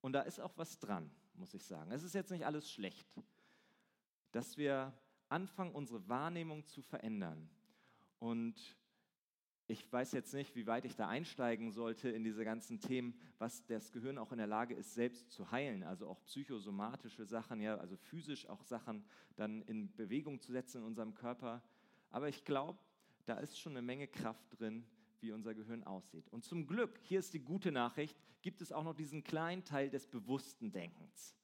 Und 0.00 0.12
da 0.12 0.22
ist 0.22 0.40
auch 0.40 0.56
was 0.56 0.78
dran, 0.78 1.10
muss 1.34 1.54
ich 1.54 1.64
sagen. 1.64 1.90
Es 1.90 2.02
ist 2.02 2.14
jetzt 2.14 2.30
nicht 2.30 2.44
alles 2.44 2.70
schlecht, 2.70 3.06
dass 4.32 4.56
wir 4.56 4.92
anfangen, 5.28 5.74
unsere 5.74 6.06
Wahrnehmung 6.08 6.66
zu 6.66 6.82
verändern. 6.82 7.48
Und 8.18 8.76
ich 9.66 9.90
weiß 9.90 10.12
jetzt 10.12 10.34
nicht, 10.34 10.54
wie 10.56 10.66
weit 10.66 10.84
ich 10.84 10.94
da 10.94 11.08
einsteigen 11.08 11.70
sollte 11.70 12.10
in 12.10 12.22
diese 12.22 12.44
ganzen 12.44 12.80
Themen, 12.80 13.18
was 13.38 13.64
das 13.64 13.92
Gehirn 13.92 14.18
auch 14.18 14.30
in 14.30 14.38
der 14.38 14.46
Lage 14.46 14.74
ist, 14.74 14.94
selbst 14.94 15.30
zu 15.30 15.50
heilen, 15.50 15.82
also 15.82 16.06
auch 16.06 16.22
psychosomatische 16.24 17.24
Sachen, 17.24 17.60
ja, 17.60 17.76
also 17.78 17.96
physisch 17.96 18.46
auch 18.48 18.62
Sachen 18.62 19.04
dann 19.36 19.62
in 19.62 19.94
Bewegung 19.94 20.40
zu 20.40 20.52
setzen 20.52 20.82
in 20.82 20.84
unserem 20.84 21.14
Körper. 21.14 21.62
Aber 22.10 22.28
ich 22.28 22.44
glaube, 22.44 22.78
da 23.24 23.38
ist 23.38 23.58
schon 23.58 23.72
eine 23.72 23.82
Menge 23.82 24.06
Kraft 24.06 24.44
drin, 24.58 24.84
wie 25.20 25.32
unser 25.32 25.54
Gehirn 25.54 25.82
aussieht. 25.84 26.28
Und 26.28 26.44
zum 26.44 26.66
Glück, 26.66 27.00
hier 27.02 27.18
ist 27.18 27.32
die 27.32 27.40
gute 27.40 27.72
Nachricht, 27.72 28.18
gibt 28.42 28.60
es 28.60 28.70
auch 28.70 28.84
noch 28.84 28.94
diesen 28.94 29.24
kleinen 29.24 29.64
Teil 29.64 29.88
des 29.88 30.06
bewussten 30.06 30.72
Denkens. 30.72 31.34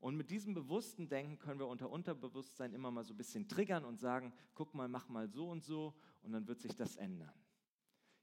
Und 0.00 0.16
mit 0.16 0.30
diesem 0.30 0.52
bewussten 0.52 1.08
Denken 1.08 1.38
können 1.38 1.60
wir 1.60 1.68
unter 1.68 1.88
Unterbewusstsein 1.88 2.74
immer 2.74 2.90
mal 2.90 3.04
so 3.04 3.14
ein 3.14 3.16
bisschen 3.16 3.46
triggern 3.46 3.84
und 3.84 4.00
sagen, 4.00 4.32
guck 4.56 4.74
mal, 4.74 4.88
mach 4.88 5.08
mal 5.08 5.28
so 5.28 5.48
und 5.48 5.62
so 5.62 5.94
und 6.24 6.32
dann 6.32 6.48
wird 6.48 6.60
sich 6.60 6.74
das 6.74 6.96
ändern. 6.96 7.32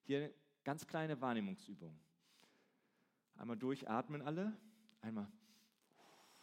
Hier 0.10 0.24
eine 0.24 0.34
ganz 0.64 0.88
kleine 0.88 1.22
Wahrnehmungsübung. 1.22 1.96
Einmal 3.36 3.58
durchatmen 3.58 4.24
alle, 4.24 4.58
einmal. 5.02 5.32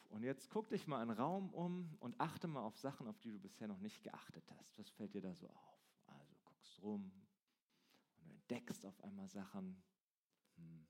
Und 0.08 0.22
jetzt 0.22 0.50
guck 0.50 0.68
dich 0.68 0.86
mal 0.86 1.02
in 1.02 1.08
den 1.08 1.18
Raum 1.18 1.52
um 1.52 1.96
und 1.98 2.14
achte 2.20 2.46
mal 2.46 2.62
auf 2.62 2.78
Sachen, 2.78 3.08
auf 3.08 3.18
die 3.18 3.32
du 3.32 3.40
bisher 3.40 3.66
noch 3.66 3.80
nicht 3.80 4.04
geachtet 4.04 4.44
hast. 4.52 4.78
Was 4.78 4.88
fällt 4.90 5.14
dir 5.14 5.20
da 5.20 5.34
so 5.34 5.48
auf? 5.48 5.82
Also 6.06 6.36
guckst 6.44 6.80
rum 6.80 7.10
und 8.20 8.28
du 8.28 8.34
entdeckst 8.34 8.86
auf 8.86 9.02
einmal 9.02 9.28
Sachen. 9.28 9.82
Hm. 10.58 10.86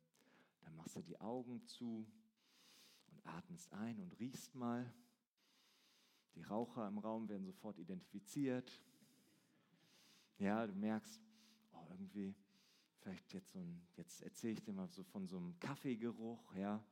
Dann 0.61 0.77
machst 0.77 0.97
du 0.97 1.01
die 1.01 1.19
Augen 1.19 1.65
zu 1.65 2.07
und 3.07 3.27
atmest 3.27 3.73
ein 3.73 4.01
und 4.01 4.21
riechst 4.21 4.55
mal. 4.55 4.93
Die 6.35 6.43
Raucher 6.43 6.87
im 6.89 6.99
Raum 6.99 7.27
werden 7.31 7.47
sofort 7.47 7.79
identifiziert. 7.79 8.83
Ja, 10.37 10.67
du 10.67 10.75
merkst, 10.75 11.23
oh, 11.73 11.87
irgendwie, 11.89 12.37
vielleicht 13.07 13.33
jetzt 13.35 13.53
so 13.53 13.61
ein, 13.61 13.87
jetzt 13.95 14.21
erzähle 14.23 14.55
ich 14.55 14.63
dir 14.65 14.73
mal 14.73 14.89
so 14.89 15.05
von 15.05 15.29
so 15.29 15.37
einem 15.37 15.57
Kaffeegeruch, 15.61 16.57
ja. 16.57 16.85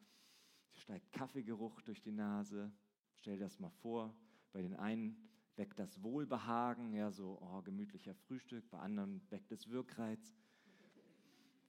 Steigt 0.77 1.13
Kaffeegeruch 1.13 1.81
durch 1.83 2.01
die 2.01 2.13
Nase. 2.13 2.71
Stell 3.17 3.37
dir 3.37 3.43
das 3.43 3.59
mal 3.59 3.71
vor. 3.83 4.15
Bei 4.53 4.63
den 4.63 4.77
einen 4.77 5.17
weckt 5.57 5.77
das 5.81 6.01
Wohlbehagen, 6.05 6.93
ja, 6.93 7.11
so 7.11 7.39
oh, 7.41 7.63
gemütlicher 7.63 8.15
Frühstück, 8.15 8.71
bei 8.71 8.79
anderen 8.79 9.29
weckt 9.31 9.51
es 9.51 9.69
Wirkreiz. 9.69 10.37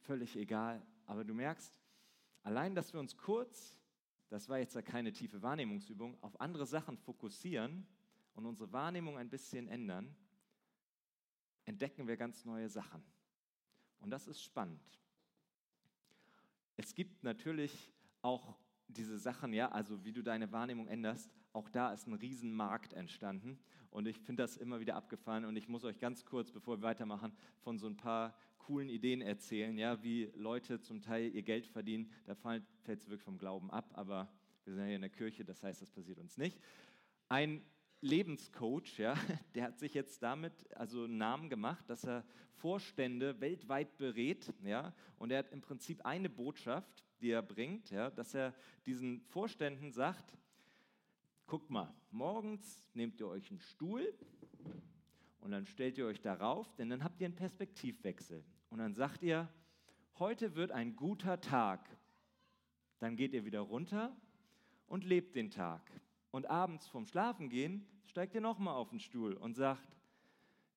Völlig 0.02 0.36
egal. 0.36 0.86
Aber 1.08 1.24
du 1.24 1.34
merkst, 1.34 1.82
allein, 2.44 2.76
dass 2.76 2.94
wir 2.94 3.00
uns 3.00 3.18
kurz 3.18 3.80
das 4.30 4.48
war 4.50 4.60
jetzt 4.60 4.76
ja 4.76 4.82
keine 4.82 5.12
tiefe 5.12 5.42
Wahrnehmungsübung, 5.42 6.22
auf 6.22 6.40
andere 6.40 6.66
Sachen 6.66 6.98
fokussieren 6.98 7.88
und 8.34 8.46
unsere 8.46 8.72
Wahrnehmung 8.72 9.18
ein 9.18 9.30
bisschen 9.30 9.68
ändern, 9.68 10.16
entdecken 11.64 12.08
wir 12.08 12.18
ganz 12.18 12.44
neue 12.46 12.70
Sachen. 12.70 13.04
Und 14.06 14.12
das 14.12 14.28
ist 14.28 14.44
spannend. 14.44 14.80
Es 16.78 16.94
gibt 16.94 17.24
natürlich 17.24 17.92
auch 18.22 18.56
diese 18.88 19.18
Sachen, 19.18 19.52
ja, 19.52 19.72
also 19.72 20.06
wie 20.06 20.14
du 20.14 20.22
deine 20.22 20.52
Wahrnehmung 20.52 20.88
änderst, 20.88 21.34
auch 21.54 21.68
da 21.70 21.92
ist 21.92 22.06
ein 22.06 22.14
Riesenmarkt 22.14 22.94
entstanden. 22.94 23.58
Und 23.90 24.08
ich 24.08 24.20
finde 24.20 24.44
das 24.44 24.58
immer 24.58 24.80
wieder 24.80 24.96
abgefahren. 24.96 25.44
Und 25.44 25.56
ich 25.56 25.68
muss 25.68 25.84
euch 25.86 25.98
ganz 25.98 26.24
kurz, 26.24 26.52
bevor 26.52 26.78
wir 26.78 26.84
weitermachen, 26.84 27.36
von 27.62 27.80
so 27.80 27.88
ein 27.88 27.98
paar 27.98 28.38
coolen 28.60 28.90
Ideen 28.90 29.22
erzählen, 29.22 29.76
ja, 29.76 30.04
wie 30.04 30.26
Leute 30.36 30.80
zum 30.80 31.02
Teil 31.02 31.34
ihr 31.34 31.42
Geld 31.42 31.66
verdienen. 31.66 32.12
Da 32.28 32.36
fällt 32.36 32.64
es 32.88 33.08
wirklich 33.08 33.24
vom 33.24 33.40
Glauben 33.40 33.72
ab, 33.72 33.90
aber 33.94 34.32
wir 34.66 34.74
sind 34.74 34.84
ja 34.84 34.86
hier 34.86 34.98
in 34.98 35.02
der 35.02 35.10
Kirche, 35.10 35.44
das 35.44 35.64
heißt, 35.64 35.82
das 35.82 35.90
passiert 35.90 36.20
uns 36.20 36.38
nicht. 36.38 36.62
Ein 37.28 37.66
Lebenscoach, 38.06 39.00
ja, 39.00 39.16
der 39.56 39.66
hat 39.66 39.80
sich 39.80 39.94
jetzt 39.94 40.22
damit 40.22 40.54
also 40.76 41.04
einen 41.06 41.18
Namen 41.18 41.50
gemacht, 41.50 41.90
dass 41.90 42.06
er 42.06 42.24
Vorstände 42.54 43.42
weltweit 43.42 43.98
berät, 43.98 44.54
ja, 44.64 44.94
und 45.18 45.32
er 45.32 45.40
hat 45.40 45.52
im 45.52 45.62
Prinzip 45.62 46.06
eine 46.06 46.30
Botschaft, 46.30 47.04
die 47.20 47.32
er 47.32 47.42
bringt, 47.42 47.90
ja, 47.90 48.10
dass 48.12 48.34
er 48.34 48.54
diesen 48.86 49.22
Vorständen 49.22 49.92
sagt, 49.92 50.38
guckt 51.48 51.70
mal, 51.70 51.94
morgens 52.12 52.90
nehmt 52.94 53.20
ihr 53.20 53.28
euch 53.28 53.50
einen 53.50 53.60
Stuhl 53.60 54.14
und 55.40 55.52
dann 55.52 55.66
stellt 55.66 55.98
ihr 55.98 56.06
euch 56.06 56.22
darauf, 56.22 56.74
denn 56.76 56.90
dann 56.90 57.04
habt 57.04 57.20
ihr 57.22 57.26
einen 57.26 57.36
Perspektivwechsel. 57.36 58.44
Und 58.70 58.80
dann 58.80 58.94
sagt 58.94 59.22
ihr, 59.22 59.48
heute 60.18 60.56
wird 60.56 60.72
ein 60.72 60.96
guter 60.96 61.40
Tag. 61.40 61.88
Dann 63.00 63.16
geht 63.16 63.34
ihr 63.34 63.46
wieder 63.46 63.62
runter 63.62 64.16
und 64.88 65.04
lebt 65.04 65.36
den 65.36 65.52
Tag. 65.52 65.92
Und 66.36 66.50
abends 66.50 66.86
vorm 66.90 67.06
Schlafengehen 67.06 67.88
steigt 68.08 68.36
ihr 68.36 68.42
nochmal 68.42 68.76
auf 68.76 68.90
den 68.90 69.00
Stuhl 69.00 69.36
und 69.36 69.54
sagt, 69.54 69.88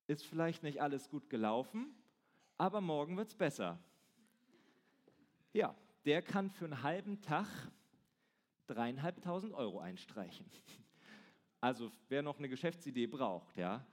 ist 0.07 0.25
vielleicht 0.25 0.63
nicht 0.63 0.81
alles 0.81 1.11
gut 1.11 1.29
gelaufen, 1.29 1.97
aber 2.59 2.81
morgen 2.81 3.17
wird 3.17 3.27
es 3.27 3.35
besser. 3.35 3.77
Ja, 5.53 5.75
der 6.05 6.23
kann 6.23 6.49
für 6.49 6.67
einen 6.67 6.85
halben 6.85 7.23
Tag 7.23 7.49
dreieinhalbtausend 8.69 9.53
Euro 9.53 9.81
einstreichen. 9.81 10.49
Also 11.61 11.91
wer 12.09 12.23
noch 12.23 12.39
eine 12.39 12.49
Geschäftsidee 12.49 13.09
braucht, 13.09 13.57
ja, 13.57 13.85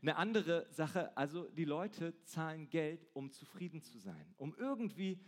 eine 0.00 0.16
andere 0.16 0.66
Sache, 0.72 1.16
also 1.16 1.48
die 1.50 1.66
Leute 1.66 2.20
zahlen 2.24 2.68
Geld, 2.68 3.06
um 3.12 3.30
zufrieden 3.30 3.80
zu 3.80 3.96
sein, 3.98 4.34
um 4.38 4.56
irgendwie 4.56 5.20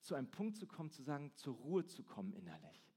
zu 0.00 0.14
einem 0.14 0.30
Punkt 0.30 0.56
zu 0.56 0.66
kommen, 0.66 0.90
zu 0.90 1.02
sagen, 1.02 1.32
zur 1.34 1.56
Ruhe 1.56 1.84
zu 1.84 2.02
kommen 2.02 2.32
innerlich. 2.32 2.89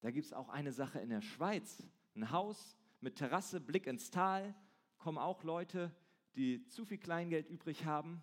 Da 0.00 0.10
gibt 0.10 0.26
es 0.26 0.32
auch 0.32 0.48
eine 0.48 0.72
Sache 0.72 1.00
in 1.00 1.10
der 1.10 1.22
Schweiz, 1.22 1.82
ein 2.14 2.30
Haus 2.30 2.76
mit 3.00 3.16
Terrasse, 3.16 3.60
Blick 3.60 3.86
ins 3.86 4.10
Tal, 4.10 4.54
kommen 4.98 5.18
auch 5.18 5.42
Leute, 5.42 5.94
die 6.34 6.66
zu 6.66 6.84
viel 6.84 6.98
Kleingeld 6.98 7.48
übrig 7.48 7.84
haben, 7.84 8.22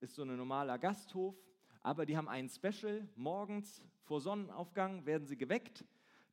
ist 0.00 0.14
so 0.14 0.22
ein 0.22 0.36
normaler 0.36 0.78
Gasthof, 0.78 1.36
aber 1.80 2.06
die 2.06 2.16
haben 2.16 2.28
einen 2.28 2.48
Special, 2.48 3.08
morgens 3.16 3.82
vor 4.02 4.20
Sonnenaufgang 4.20 5.06
werden 5.06 5.26
sie 5.26 5.36
geweckt, 5.36 5.84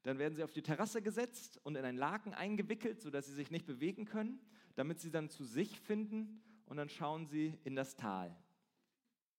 dann 0.03 0.19
werden 0.19 0.35
sie 0.35 0.43
auf 0.43 0.53
die 0.53 0.61
Terrasse 0.61 1.01
gesetzt 1.01 1.59
und 1.63 1.75
in 1.75 1.83
ein 1.83 1.97
Laken 1.97 2.33
eingewickelt, 2.33 3.01
sodass 3.01 3.25
sie 3.25 3.33
sich 3.33 3.51
nicht 3.51 3.65
bewegen 3.65 4.05
können, 4.05 4.39
damit 4.75 4.99
sie 4.99 5.11
dann 5.11 5.29
zu 5.29 5.43
sich 5.43 5.79
finden. 5.81 6.41
Und 6.65 6.77
dann 6.77 6.89
schauen 6.89 7.27
sie 7.27 7.57
in 7.63 7.75
das 7.75 7.95
Tal. 7.95 8.35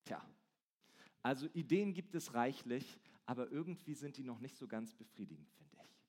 Tja, 0.04 0.22
also 1.22 1.46
Ideen 1.54 1.94
gibt 1.94 2.14
es 2.14 2.34
reichlich, 2.34 2.98
aber 3.28 3.50
irgendwie 3.50 3.92
sind 3.92 4.16
die 4.16 4.24
noch 4.24 4.40
nicht 4.40 4.56
so 4.56 4.66
ganz 4.66 4.94
befriedigend, 4.94 5.50
finde 5.50 5.76
ich. 5.84 6.00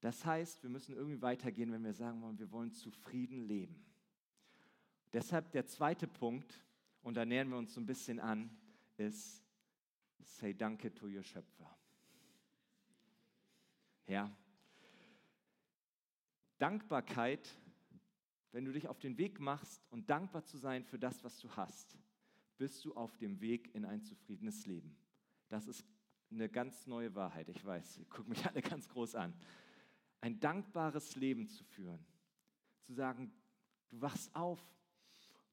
Das 0.00 0.24
heißt, 0.24 0.62
wir 0.62 0.70
müssen 0.70 0.96
irgendwie 0.96 1.20
weitergehen, 1.20 1.70
wenn 1.72 1.84
wir 1.84 1.92
sagen 1.92 2.22
wollen, 2.22 2.38
wir 2.38 2.50
wollen 2.50 2.72
zufrieden 2.72 3.46
leben. 3.46 3.84
Deshalb 5.12 5.52
der 5.52 5.66
zweite 5.66 6.08
Punkt, 6.08 6.64
und 7.02 7.18
da 7.18 7.26
nähern 7.26 7.50
wir 7.50 7.58
uns 7.58 7.74
so 7.74 7.82
ein 7.82 7.86
bisschen 7.86 8.18
an, 8.18 8.48
ist, 8.96 9.44
say 10.22 10.54
Danke 10.54 10.94
to 10.94 11.06
your 11.06 11.22
Schöpfer. 11.22 11.76
Ja. 14.06 14.34
Dankbarkeit, 16.56 17.54
wenn 18.52 18.64
du 18.64 18.72
dich 18.72 18.88
auf 18.88 19.00
den 19.00 19.18
Weg 19.18 19.38
machst 19.38 19.84
und 19.90 20.08
dankbar 20.08 20.46
zu 20.46 20.56
sein 20.56 20.82
für 20.82 20.98
das, 20.98 21.22
was 21.22 21.38
du 21.40 21.50
hast, 21.56 21.98
bist 22.56 22.82
du 22.86 22.94
auf 22.94 23.18
dem 23.18 23.42
Weg 23.42 23.74
in 23.74 23.84
ein 23.84 24.00
zufriedenes 24.00 24.64
Leben. 24.64 24.96
Das 25.52 25.66
ist 25.66 25.84
eine 26.30 26.48
ganz 26.48 26.86
neue 26.86 27.14
Wahrheit, 27.14 27.46
ich 27.50 27.62
weiß, 27.62 27.98
ihr 27.98 28.06
mich 28.26 28.46
alle 28.48 28.62
ganz 28.62 28.88
groß 28.88 29.16
an. 29.16 29.34
Ein 30.22 30.40
dankbares 30.40 31.14
Leben 31.14 31.46
zu 31.46 31.62
führen, 31.62 32.02
zu 32.86 32.94
sagen, 32.94 33.30
du 33.90 34.00
wachst 34.00 34.34
auf, 34.34 34.58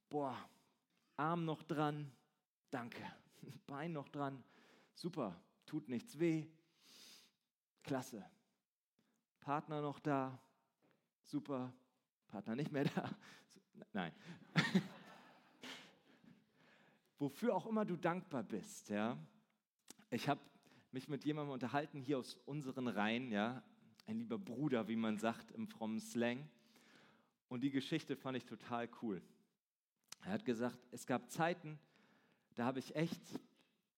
boah, 0.07 0.37
Arm 1.17 1.43
noch 1.43 1.63
dran, 1.63 2.09
danke, 2.71 3.03
Bein 3.67 3.91
noch 3.91 4.07
dran, 4.07 4.41
super, 4.93 5.35
tut 5.65 5.89
nichts 5.89 6.17
weh, 6.17 6.47
klasse, 7.83 8.25
Partner 9.41 9.81
noch 9.81 9.99
da? 9.99 10.39
Super. 11.23 11.73
Partner 12.29 12.55
nicht 12.55 12.71
mehr 12.71 12.85
da? 12.95 13.09
Nein. 13.91 14.13
Wofür 17.17 17.53
auch 17.53 17.65
immer 17.65 17.83
du 17.83 17.97
dankbar 17.97 18.43
bist, 18.43 18.87
ja. 18.87 19.17
Ich 20.11 20.27
habe 20.27 20.41
mich 20.91 21.07
mit 21.07 21.23
jemandem 21.23 21.53
unterhalten 21.53 22.01
hier 22.01 22.17
aus 22.17 22.35
unseren 22.47 22.87
Reihen, 22.87 23.31
ja, 23.31 23.61
ein 24.07 24.17
lieber 24.17 24.39
Bruder, 24.39 24.87
wie 24.87 24.95
man 24.95 25.19
sagt 25.19 25.51
im 25.51 25.67
frommen 25.67 25.99
Slang. 25.99 26.49
Und 27.47 27.61
die 27.61 27.69
Geschichte 27.69 28.15
fand 28.15 28.35
ich 28.35 28.45
total 28.45 28.89
cool. 29.03 29.21
Er 30.25 30.31
hat 30.31 30.45
gesagt, 30.45 30.79
es 30.91 31.05
gab 31.05 31.29
Zeiten, 31.29 31.77
da 32.55 32.65
habe 32.65 32.79
ich 32.79 32.95
echt 32.95 33.21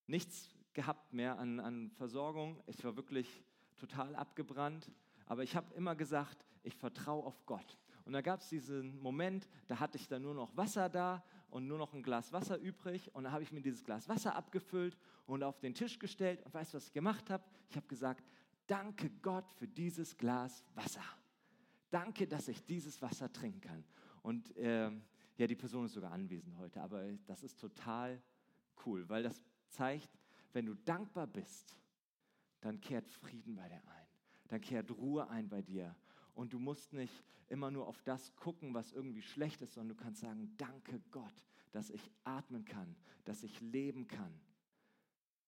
nichts 0.05 0.53
gehabt 0.73 1.13
mehr 1.13 1.39
an, 1.39 1.61
an 1.61 1.91
Versorgung. 1.91 2.61
Ich 2.67 2.83
war 2.83 2.97
wirklich 2.97 3.45
total 3.77 4.13
abgebrannt. 4.15 4.91
Aber 5.27 5.43
ich 5.43 5.55
habe 5.55 5.73
immer 5.75 5.95
gesagt, 5.95 6.45
ich 6.63 6.75
vertraue 6.75 7.23
auf 7.23 7.45
Gott. 7.45 7.77
Und 8.03 8.11
da 8.11 8.21
gab 8.21 8.41
es 8.41 8.49
diesen 8.49 8.99
Moment, 8.99 9.47
da 9.67 9.79
hatte 9.79 9.97
ich 9.97 10.09
dann 10.09 10.23
nur 10.23 10.33
noch 10.33 10.57
Wasser 10.57 10.89
da 10.89 11.23
und 11.51 11.67
nur 11.67 11.77
noch 11.77 11.93
ein 11.93 12.01
Glas 12.01 12.31
Wasser 12.33 12.57
übrig. 12.57 13.13
Und 13.13 13.25
da 13.25 13.31
habe 13.31 13.43
ich 13.43 13.51
mir 13.51 13.61
dieses 13.61 13.83
Glas 13.83 14.09
Wasser 14.09 14.35
abgefüllt 14.35 14.97
und 15.27 15.43
auf 15.43 15.59
den 15.59 15.73
Tisch 15.73 15.99
gestellt. 15.99 16.41
Und 16.43 16.53
weißt 16.53 16.73
du, 16.73 16.77
was 16.77 16.87
ich 16.87 16.93
gemacht 16.93 17.29
habe? 17.29 17.43
Ich 17.69 17.75
habe 17.75 17.87
gesagt, 17.87 18.25
danke 18.65 19.09
Gott 19.21 19.51
für 19.53 19.67
dieses 19.67 20.17
Glas 20.17 20.65
Wasser. 20.73 21.03
Danke, 21.89 22.25
dass 22.25 22.47
ich 22.47 22.65
dieses 22.65 23.01
Wasser 23.01 23.31
trinken 23.31 23.61
kann. 23.61 23.83
Und 24.23 24.55
äh, 24.57 24.91
ja, 25.37 25.47
die 25.47 25.55
Person 25.55 25.85
ist 25.85 25.93
sogar 25.93 26.11
anwesend 26.11 26.57
heute, 26.57 26.81
aber 26.81 27.03
das 27.27 27.43
ist 27.43 27.59
total 27.59 28.21
cool, 28.85 29.07
weil 29.09 29.23
das 29.23 29.41
zeigt, 29.67 30.09
wenn 30.53 30.65
du 30.65 30.75
dankbar 30.75 31.27
bist, 31.27 31.75
dann 32.61 32.79
kehrt 32.79 33.09
Frieden 33.09 33.55
bei 33.55 33.67
dir 33.67 33.75
ein. 33.87 34.07
Dann 34.47 34.61
kehrt 34.61 34.91
Ruhe 34.91 35.27
ein 35.29 35.49
bei 35.49 35.61
dir. 35.61 35.95
Und 36.33 36.53
du 36.53 36.59
musst 36.59 36.93
nicht 36.93 37.23
immer 37.47 37.69
nur 37.69 37.87
auf 37.87 38.01
das 38.03 38.35
gucken, 38.35 38.73
was 38.73 38.93
irgendwie 38.93 39.21
schlecht 39.21 39.61
ist, 39.61 39.73
sondern 39.73 39.97
du 39.97 40.03
kannst 40.03 40.21
sagen, 40.21 40.55
danke 40.57 41.01
Gott, 41.11 41.45
dass 41.71 41.89
ich 41.89 42.11
atmen 42.23 42.65
kann, 42.65 42.95
dass 43.25 43.43
ich 43.43 43.59
leben 43.61 44.07
kann. 44.07 44.39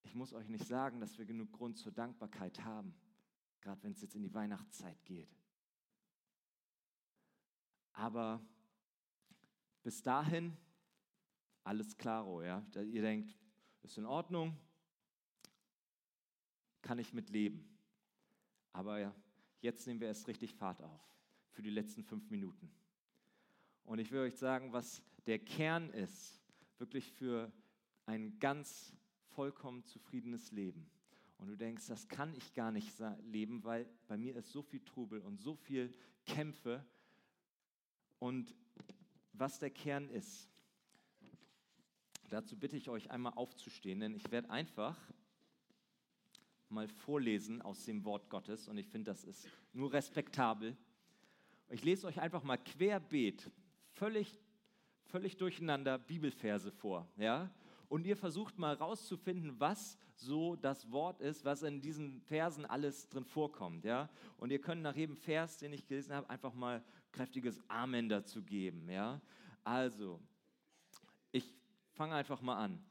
Ich 0.03 0.15
muss 0.15 0.33
euch 0.33 0.49
nicht 0.49 0.67
sagen, 0.67 0.99
dass 0.99 1.17
wir 1.17 1.25
genug 1.25 1.51
Grund 1.53 1.77
zur 1.77 1.91
Dankbarkeit 1.91 2.63
haben, 2.63 2.93
gerade 3.61 3.81
wenn 3.83 3.93
es 3.93 4.01
jetzt 4.01 4.15
in 4.15 4.23
die 4.23 4.33
Weihnachtszeit 4.33 5.03
geht. 5.05 5.33
Aber 7.93 8.41
bis 9.81 10.01
dahin 10.01 10.57
alles 11.63 11.95
klaro, 11.95 12.41
ja. 12.41 12.65
Ihr 12.75 13.01
denkt, 13.01 13.37
ist 13.83 13.97
in 13.97 14.05
Ordnung, 14.05 14.57
kann 16.81 16.99
ich 16.99 17.13
mit 17.13 17.29
leben. 17.29 17.77
Aber 18.73 18.99
ja, 18.99 19.15
jetzt 19.63 19.87
nehmen 19.87 20.01
wir 20.01 20.07
erst 20.07 20.27
richtig 20.27 20.53
Fahrt 20.53 20.81
auf 20.83 21.01
für 21.51 21.61
die 21.61 21.69
letzten 21.69 22.03
fünf 22.03 22.29
Minuten. 22.29 22.69
Und 23.85 23.99
ich 23.99 24.11
will 24.11 24.19
euch 24.19 24.35
sagen, 24.35 24.73
was 24.73 25.01
der 25.25 25.39
Kern 25.39 25.89
ist, 25.91 26.41
wirklich 26.77 27.11
für 27.11 27.51
ein 28.05 28.37
ganz 28.39 28.93
vollkommen 29.29 29.83
zufriedenes 29.85 30.51
Leben. 30.51 30.89
Und 31.37 31.47
du 31.47 31.55
denkst, 31.55 31.87
das 31.87 32.07
kann 32.07 32.35
ich 32.35 32.53
gar 32.53 32.71
nicht 32.71 32.91
leben, 33.23 33.63
weil 33.63 33.87
bei 34.07 34.17
mir 34.17 34.35
ist 34.35 34.51
so 34.51 34.61
viel 34.61 34.81
Trubel 34.81 35.21
und 35.21 35.41
so 35.41 35.55
viel 35.55 35.93
Kämpfe. 36.25 36.85
Und 38.19 38.53
was 39.31 39.59
der 39.59 39.69
Kern 39.69 40.09
ist, 40.09 40.49
dazu 42.29 42.57
bitte 42.57 42.75
ich 42.75 42.89
euch 42.89 43.11
einmal 43.11 43.33
aufzustehen, 43.33 43.99
denn 44.01 44.13
ich 44.13 44.29
werde 44.31 44.49
einfach 44.49 44.97
mal 46.73 46.87
vorlesen 46.87 47.61
aus 47.61 47.85
dem 47.85 48.03
Wort 48.03 48.29
Gottes 48.29 48.67
und 48.67 48.77
ich 48.77 48.87
finde, 48.87 49.11
das 49.11 49.23
ist 49.23 49.47
nur 49.73 49.93
respektabel. 49.93 50.75
Ich 51.69 51.83
lese 51.83 52.07
euch 52.07 52.19
einfach 52.19 52.43
mal 52.43 52.57
querbeet, 52.57 53.49
völlig, 53.93 54.39
völlig 55.05 55.37
durcheinander 55.37 55.97
Bibelverse 55.97 56.71
vor. 56.71 57.07
Ja? 57.17 57.49
Und 57.89 58.05
ihr 58.05 58.17
versucht 58.17 58.57
mal 58.57 58.73
rauszufinden, 58.73 59.59
was 59.59 59.97
so 60.15 60.55
das 60.55 60.91
Wort 60.91 61.21
ist, 61.21 61.45
was 61.45 61.63
in 61.63 61.81
diesen 61.81 62.21
Versen 62.21 62.65
alles 62.65 63.07
drin 63.09 63.25
vorkommt. 63.25 63.85
Ja? 63.85 64.09
Und 64.37 64.51
ihr 64.51 64.59
könnt 64.59 64.81
nach 64.81 64.95
jedem 64.95 65.15
Vers, 65.15 65.57
den 65.57 65.73
ich 65.73 65.85
gelesen 65.87 66.13
habe, 66.13 66.29
einfach 66.29 66.53
mal 66.53 66.83
kräftiges 67.11 67.61
Amen 67.69 68.09
dazu 68.09 68.41
geben. 68.43 68.89
Ja? 68.89 69.21
Also, 69.63 70.19
ich 71.31 71.53
fange 71.91 72.15
einfach 72.15 72.41
mal 72.41 72.57
an. 72.57 72.83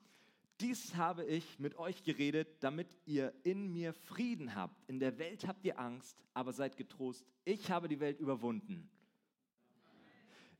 Dies 0.62 0.94
habe 0.94 1.24
ich 1.24 1.58
mit 1.58 1.76
euch 1.76 2.04
geredet, 2.04 2.48
damit 2.60 2.86
ihr 3.04 3.34
in 3.42 3.72
mir 3.72 3.92
Frieden 3.92 4.54
habt. 4.54 4.88
In 4.88 5.00
der 5.00 5.18
Welt 5.18 5.44
habt 5.48 5.64
ihr 5.64 5.76
Angst, 5.76 6.16
aber 6.34 6.52
seid 6.52 6.76
getrost. 6.76 7.26
Ich 7.44 7.68
habe 7.72 7.88
die 7.88 7.98
Welt 7.98 8.20
überwunden. 8.20 8.88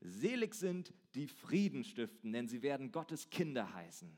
Selig 0.01 0.55
sind 0.55 0.93
die 1.15 1.27
Frieden 1.27 1.85
stiften, 1.85 2.33
denn 2.33 2.49
sie 2.49 2.61
werden 2.61 2.91
Gottes 2.91 3.29
Kinder 3.29 3.73
heißen. 3.73 4.13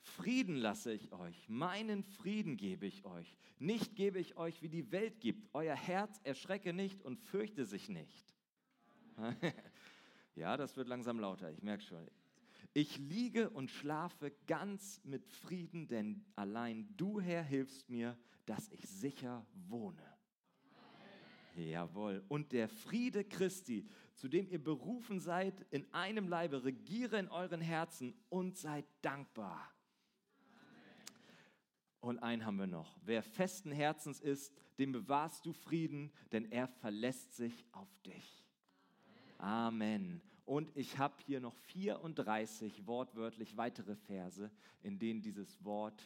Frieden 0.00 0.56
lasse 0.56 0.92
ich 0.92 1.12
euch, 1.12 1.48
meinen 1.48 2.02
Frieden 2.02 2.56
gebe 2.56 2.86
ich 2.86 3.04
euch. 3.04 3.36
Nicht 3.60 3.94
gebe 3.94 4.18
ich 4.18 4.36
euch, 4.36 4.60
wie 4.60 4.68
die 4.68 4.90
Welt 4.90 5.20
gibt. 5.20 5.48
Euer 5.54 5.76
Herz 5.76 6.20
erschrecke 6.24 6.72
nicht 6.72 7.00
und 7.02 7.20
fürchte 7.20 7.64
sich 7.64 7.88
nicht. 7.88 8.34
ja, 10.34 10.56
das 10.56 10.76
wird 10.76 10.88
langsam 10.88 11.20
lauter, 11.20 11.52
ich 11.52 11.62
merke 11.62 11.84
schon. 11.84 12.08
Ich 12.78 12.98
liege 12.98 13.48
und 13.48 13.70
schlafe 13.70 14.32
ganz 14.46 15.00
mit 15.02 15.26
Frieden, 15.26 15.88
denn 15.88 16.22
allein 16.34 16.86
du, 16.98 17.18
Herr, 17.18 17.42
hilfst 17.42 17.88
mir, 17.88 18.18
dass 18.44 18.68
ich 18.68 18.86
sicher 18.86 19.46
wohne. 19.66 20.02
Amen. 21.54 21.68
Jawohl. 21.70 22.22
Und 22.28 22.52
der 22.52 22.68
Friede 22.68 23.24
Christi, 23.24 23.88
zu 24.14 24.28
dem 24.28 24.46
ihr 24.50 24.62
berufen 24.62 25.20
seid, 25.20 25.64
in 25.70 25.90
einem 25.94 26.28
Leibe, 26.28 26.64
regiere 26.64 27.18
in 27.18 27.28
euren 27.28 27.62
Herzen 27.62 28.12
und 28.28 28.58
seid 28.58 28.84
dankbar. 29.00 29.72
Amen. 30.50 31.06
Und 32.00 32.18
einen 32.18 32.44
haben 32.44 32.58
wir 32.58 32.66
noch. 32.66 32.98
Wer 33.06 33.22
festen 33.22 33.72
Herzens 33.72 34.20
ist, 34.20 34.52
dem 34.78 34.92
bewahrst 34.92 35.46
du 35.46 35.54
Frieden, 35.54 36.12
denn 36.30 36.52
er 36.52 36.68
verlässt 36.68 37.36
sich 37.36 37.64
auf 37.72 37.88
dich. 38.02 38.44
Amen. 39.38 40.20
Und 40.46 40.70
ich 40.76 40.96
habe 40.96 41.16
hier 41.26 41.40
noch 41.40 41.56
34 41.56 42.86
wortwörtlich 42.86 43.56
weitere 43.56 43.96
Verse, 43.96 44.48
in 44.82 44.98
denen 44.98 45.20
dieses 45.20 45.62
Wort 45.64 46.00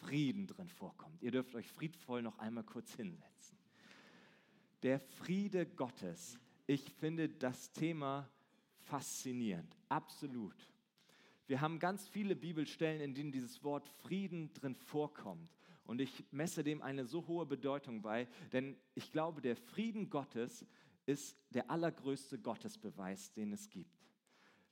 Frieden 0.00 0.46
drin 0.46 0.68
vorkommt. 0.68 1.22
Ihr 1.22 1.30
dürft 1.30 1.54
euch 1.54 1.66
friedvoll 1.72 2.20
noch 2.20 2.38
einmal 2.38 2.64
kurz 2.64 2.94
hinsetzen. 2.94 3.58
Der 4.82 5.00
Friede 5.00 5.64
Gottes. 5.64 6.38
Ich 6.66 6.92
finde 6.92 7.30
das 7.30 7.72
Thema 7.72 8.28
faszinierend, 8.82 9.74
absolut. 9.88 10.54
Wir 11.46 11.62
haben 11.62 11.78
ganz 11.78 12.06
viele 12.08 12.36
Bibelstellen, 12.36 13.00
in 13.00 13.14
denen 13.14 13.32
dieses 13.32 13.64
Wort 13.64 13.88
Frieden 13.88 14.52
drin 14.52 14.74
vorkommt. 14.74 15.56
Und 15.84 16.00
ich 16.00 16.24
messe 16.32 16.62
dem 16.62 16.82
eine 16.82 17.06
so 17.06 17.26
hohe 17.26 17.46
Bedeutung 17.46 18.02
bei, 18.02 18.26
denn 18.52 18.76
ich 18.94 19.12
glaube, 19.12 19.40
der 19.40 19.56
Frieden 19.56 20.10
Gottes 20.10 20.66
ist 21.06 21.36
der 21.50 21.70
allergrößte 21.70 22.38
Gottesbeweis, 22.38 23.32
den 23.32 23.52
es 23.52 23.70
gibt. 23.70 24.06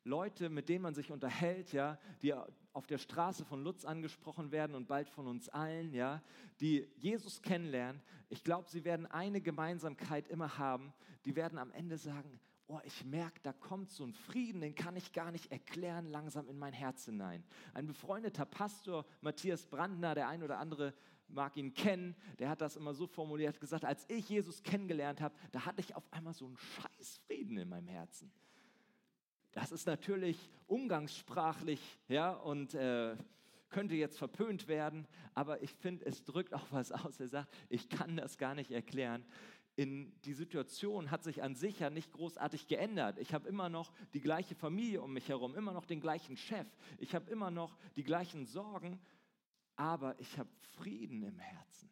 Leute, 0.07 0.51
mit 0.51 0.69
denen 0.69 0.83
man 0.83 0.95
sich 0.95 1.11
unterhält, 1.11 1.73
ja, 1.73 1.99
die 2.21 2.35
auf 2.75 2.87
der 2.87 2.99
Straße 2.99 3.45
von 3.45 3.65
Lutz 3.65 3.87
angesprochen 3.87 4.51
werden 4.51 4.77
und 4.77 4.87
bald 4.87 5.09
von 5.09 5.27
uns 5.27 5.49
allen, 5.49 5.95
ja, 5.95 6.23
die 6.61 6.87
Jesus 6.97 7.41
kennenlernen, 7.41 8.03
ich 8.29 8.45
glaube, 8.45 8.69
sie 8.69 8.85
werden 8.85 9.07
eine 9.07 9.41
Gemeinsamkeit 9.41 10.29
immer 10.29 10.59
haben. 10.59 10.93
Die 11.25 11.37
werden 11.37 11.59
am 11.59 11.71
Ende 11.71 11.97
sagen, 11.97 12.39
oh, 12.67 12.81
ich 12.85 13.05
merke, 13.05 13.41
da 13.43 13.53
kommt 13.53 13.91
so 13.91 14.05
ein 14.05 14.13
Frieden, 14.13 14.61
den 14.61 14.75
kann 14.75 14.97
ich 14.97 15.13
gar 15.13 15.31
nicht 15.31 15.51
erklären, 15.53 16.07
langsam 16.07 16.49
in 16.49 16.59
mein 16.59 16.73
Herz 16.73 17.05
hinein. 17.05 17.45
Ein 17.75 17.87
befreundeter 17.87 18.47
Pastor, 18.47 19.05
Matthias 19.21 19.67
Brandner, 19.67 20.15
der 20.15 20.29
ein 20.29 20.43
oder 20.43 20.59
andere 20.59 20.95
mag 21.29 21.57
ihn 21.57 21.75
kennen, 21.75 22.15
der 22.39 22.49
hat 22.49 22.61
das 22.61 22.77
immer 22.77 22.95
so 22.95 23.07
formuliert, 23.07 23.61
gesagt, 23.61 23.85
als 23.85 24.05
ich 24.09 24.29
Jesus 24.29 24.63
kennengelernt 24.63 25.21
habe, 25.21 25.35
da 25.53 25.65
hatte 25.65 25.81
ich 25.81 25.95
auf 25.95 26.11
einmal 26.13 26.35
so 26.35 26.47
einen 26.47 26.57
scheiß 26.57 27.19
Frieden 27.27 27.57
in 27.57 27.69
meinem 27.69 27.89
Herzen. 27.89 28.31
Das 29.53 29.73
ist 29.73 29.87
natürlich 29.87 30.51
umgangssprachlich, 30.67 31.81
ja, 32.09 32.33
und 32.33 32.75
äh, 32.75 33.17
könnte 33.75 33.95
jetzt 33.97 34.19
verpönt 34.19 34.69
werden, 34.69 35.07
aber 35.35 35.63
ich 35.63 35.73
finde, 35.73 36.07
es 36.07 36.23
drückt 36.23 36.55
auch 36.55 36.67
was 36.71 36.93
aus. 36.93 37.19
Er 37.19 37.29
sagt, 37.29 37.53
ich 37.69 37.89
kann 37.89 38.17
das 38.17 38.39
gar 38.39 38.55
nicht 38.55 38.71
erklären. 38.71 39.25
In 39.77 40.13
die 40.25 40.35
Situation 40.35 41.11
hat 41.11 41.25
sich 41.25 41.43
an 41.43 41.57
sich 41.57 41.81
ja 41.81 41.91
nicht 41.91 42.13
großartig 42.13 42.69
geändert. 42.69 43.19
Ich 43.19 43.35
habe 43.35 43.49
immer 43.49 43.69
noch 43.69 43.93
die 44.13 44.21
gleiche 44.21 44.55
Familie 44.55 45.03
um 45.03 45.13
mich 45.13 45.29
herum, 45.29 45.57
immer 45.57 45.73
noch 45.73 45.85
den 45.85 46.01
gleichen 46.01 46.37
Chef. 46.37 46.67
Ich 46.99 47.15
habe 47.15 47.29
immer 47.31 47.51
noch 47.51 47.77
die 47.97 48.05
gleichen 48.05 48.47
Sorgen, 48.47 49.01
aber 49.75 50.19
ich 50.21 50.39
habe 50.39 50.49
Frieden 50.77 51.23
im 51.23 51.39
Herzen. 51.39 51.91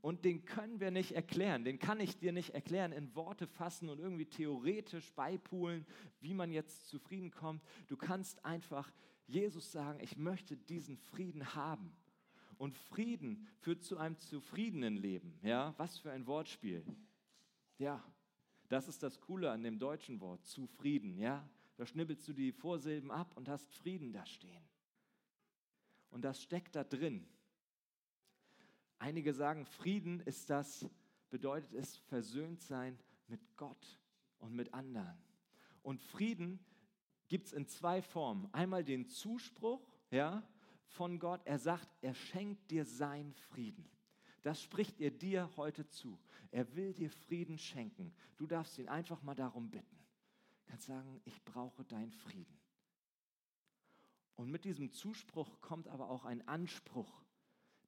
Und 0.00 0.24
den 0.26 0.44
können 0.44 0.80
wir 0.80 0.90
nicht 0.90 1.12
erklären, 1.12 1.64
den 1.64 1.78
kann 1.78 1.98
ich 1.98 2.18
dir 2.18 2.32
nicht 2.32 2.50
erklären, 2.50 2.92
in 2.92 3.14
Worte 3.14 3.46
fassen 3.46 3.88
und 3.88 4.00
irgendwie 4.00 4.26
theoretisch 4.26 5.10
beipulen, 5.14 5.86
wie 6.20 6.34
man 6.34 6.52
jetzt 6.52 6.88
zufrieden 6.88 7.30
kommt. 7.30 7.62
Du 7.86 7.96
kannst 7.96 8.44
einfach 8.44 8.92
Jesus 9.26 9.72
sagen, 9.72 10.00
ich 10.02 10.18
möchte 10.18 10.58
diesen 10.58 10.98
Frieden 10.98 11.54
haben. 11.54 11.96
Und 12.58 12.76
Frieden 12.76 13.46
führt 13.60 13.82
zu 13.82 13.98
einem 13.98 14.18
zufriedenen 14.18 14.96
Leben. 14.96 15.38
Ja, 15.42 15.74
was 15.76 15.98
für 15.98 16.10
ein 16.10 16.26
Wortspiel. 16.26 16.84
Ja, 17.78 18.02
das 18.68 18.88
ist 18.88 19.02
das 19.02 19.20
Coole 19.20 19.50
an 19.50 19.62
dem 19.62 19.78
deutschen 19.78 20.20
Wort, 20.20 20.44
zufrieden. 20.46 21.18
Ja, 21.18 21.48
da 21.76 21.86
schnibbelst 21.86 22.26
du 22.28 22.32
die 22.32 22.52
Vorsilben 22.52 23.10
ab 23.10 23.36
und 23.36 23.48
hast 23.48 23.72
Frieden 23.74 24.12
da 24.12 24.24
stehen. 24.26 24.62
Und 26.10 26.22
das 26.24 26.42
steckt 26.42 26.76
da 26.76 26.84
drin. 26.84 27.26
Einige 28.98 29.34
sagen, 29.34 29.66
Frieden 29.66 30.20
ist 30.20 30.48
das, 30.50 30.88
bedeutet 31.30 31.74
es 31.74 31.96
versöhnt 31.96 32.62
sein 32.62 32.98
mit 33.26 33.40
Gott 33.56 34.00
und 34.38 34.54
mit 34.54 34.72
anderen. 34.72 35.18
Und 35.82 36.00
Frieden 36.00 36.64
gibt 37.28 37.48
es 37.48 37.52
in 37.52 37.66
zwei 37.66 38.00
Formen. 38.00 38.48
Einmal 38.52 38.84
den 38.84 39.06
Zuspruch 39.06 39.86
ja, 40.10 40.42
von 40.94 41.18
Gott. 41.18 41.40
Er 41.44 41.58
sagt, 41.58 41.88
er 42.00 42.14
schenkt 42.14 42.70
dir 42.70 42.84
seinen 42.84 43.34
Frieden. 43.34 43.88
Das 44.42 44.62
spricht 44.62 45.00
er 45.00 45.10
dir 45.10 45.50
heute 45.56 45.88
zu. 45.88 46.18
Er 46.50 46.74
will 46.76 46.92
dir 46.92 47.10
Frieden 47.10 47.58
schenken. 47.58 48.14
Du 48.36 48.46
darfst 48.46 48.78
ihn 48.78 48.88
einfach 48.88 49.22
mal 49.22 49.34
darum 49.34 49.70
bitten. 49.70 49.96
Du 50.58 50.70
kannst 50.70 50.86
sagen, 50.86 51.20
ich 51.24 51.42
brauche 51.44 51.84
deinen 51.84 52.12
Frieden. 52.12 52.58
Und 54.36 54.50
mit 54.50 54.64
diesem 54.64 54.90
Zuspruch 54.90 55.60
kommt 55.60 55.88
aber 55.88 56.10
auch 56.10 56.24
ein 56.24 56.46
Anspruch, 56.46 57.24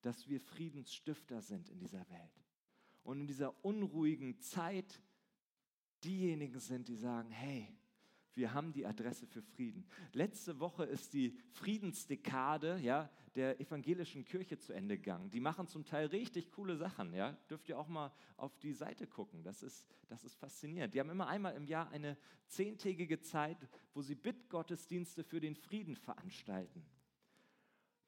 dass 0.02 0.28
wir 0.28 0.40
Friedensstifter 0.40 1.42
sind 1.42 1.68
in 1.68 1.78
dieser 1.78 2.08
Welt. 2.08 2.44
Und 3.02 3.20
in 3.20 3.26
dieser 3.26 3.64
unruhigen 3.64 4.40
Zeit 4.40 5.00
diejenigen 6.04 6.58
sind, 6.60 6.88
die 6.88 6.96
sagen, 6.96 7.30
hey, 7.30 7.76
wir 8.36 8.52
haben 8.52 8.72
die 8.72 8.84
Adresse 8.84 9.26
für 9.26 9.42
Frieden. 9.42 9.86
Letzte 10.12 10.60
Woche 10.60 10.84
ist 10.84 11.14
die 11.14 11.38
Friedensdekade 11.52 12.78
ja, 12.80 13.10
der 13.34 13.58
evangelischen 13.60 14.24
Kirche 14.24 14.58
zu 14.58 14.74
Ende 14.74 14.98
gegangen. 14.98 15.30
Die 15.30 15.40
machen 15.40 15.66
zum 15.66 15.86
Teil 15.86 16.06
richtig 16.06 16.50
coole 16.52 16.76
Sachen. 16.76 17.14
Ja. 17.14 17.32
Dürft 17.48 17.68
ihr 17.70 17.78
auch 17.78 17.88
mal 17.88 18.12
auf 18.36 18.58
die 18.58 18.74
Seite 18.74 19.06
gucken. 19.06 19.42
Das 19.42 19.62
ist, 19.62 19.86
das 20.08 20.22
ist 20.22 20.34
faszinierend. 20.34 20.94
Die 20.94 21.00
haben 21.00 21.08
immer 21.08 21.28
einmal 21.28 21.54
im 21.54 21.64
Jahr 21.64 21.88
eine 21.90 22.18
zehntägige 22.46 23.20
Zeit, 23.20 23.56
wo 23.94 24.02
sie 24.02 24.14
Bittgottesdienste 24.14 25.24
für 25.24 25.40
den 25.40 25.56
Frieden 25.56 25.96
veranstalten. 25.96 26.84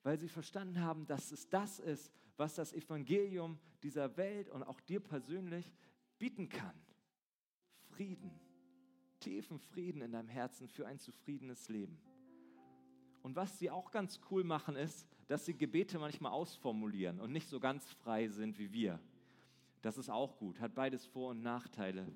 Weil 0.02 0.18
sie 0.18 0.28
verstanden 0.28 0.82
haben, 0.82 1.06
dass 1.06 1.32
es 1.32 1.48
das 1.48 1.78
ist, 1.78 2.12
was 2.36 2.54
das 2.54 2.74
Evangelium 2.74 3.58
dieser 3.82 4.16
Welt 4.18 4.50
und 4.50 4.62
auch 4.62 4.80
dir 4.80 5.00
persönlich 5.00 5.72
bieten 6.18 6.50
kann. 6.50 6.78
Frieden 7.88 8.30
tiefen 9.28 9.58
Frieden 9.58 10.00
in 10.00 10.12
deinem 10.12 10.28
Herzen 10.28 10.68
für 10.68 10.86
ein 10.86 10.98
zufriedenes 10.98 11.68
Leben. 11.68 12.00
Und 13.22 13.36
was 13.36 13.58
sie 13.58 13.70
auch 13.70 13.90
ganz 13.90 14.20
cool 14.30 14.42
machen, 14.42 14.74
ist, 14.74 15.06
dass 15.26 15.44
sie 15.44 15.52
Gebete 15.52 15.98
manchmal 15.98 16.32
ausformulieren 16.32 17.20
und 17.20 17.30
nicht 17.30 17.46
so 17.46 17.60
ganz 17.60 17.92
frei 17.92 18.28
sind 18.28 18.58
wie 18.58 18.72
wir. 18.72 18.98
Das 19.82 19.98
ist 19.98 20.08
auch 20.08 20.38
gut, 20.38 20.58
hat 20.60 20.74
beides 20.74 21.04
Vor- 21.04 21.30
und 21.30 21.42
Nachteile. 21.42 22.10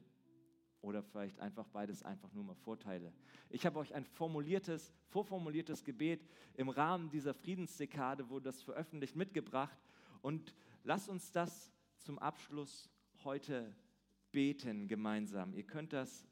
Oder 0.80 1.02
vielleicht 1.02 1.38
einfach 1.38 1.68
beides 1.68 2.02
einfach 2.02 2.32
nur 2.32 2.44
mal 2.44 2.54
Vorteile. 2.54 3.12
Ich 3.50 3.66
habe 3.66 3.78
euch 3.78 3.94
ein 3.94 4.06
formuliertes, 4.06 4.94
vorformuliertes 5.08 5.84
Gebet 5.84 6.26
im 6.54 6.70
Rahmen 6.70 7.10
dieser 7.10 7.34
Friedensdekade, 7.34 8.30
wurde 8.30 8.44
das 8.44 8.62
veröffentlicht, 8.62 9.16
mitgebracht. 9.16 9.78
Und 10.22 10.54
lasst 10.82 11.10
uns 11.10 11.30
das 11.30 11.70
zum 11.98 12.18
Abschluss 12.18 12.88
heute 13.22 13.76
beten 14.32 14.88
gemeinsam. 14.88 15.52
Ihr 15.52 15.64
könnt 15.64 15.92
das 15.92 16.26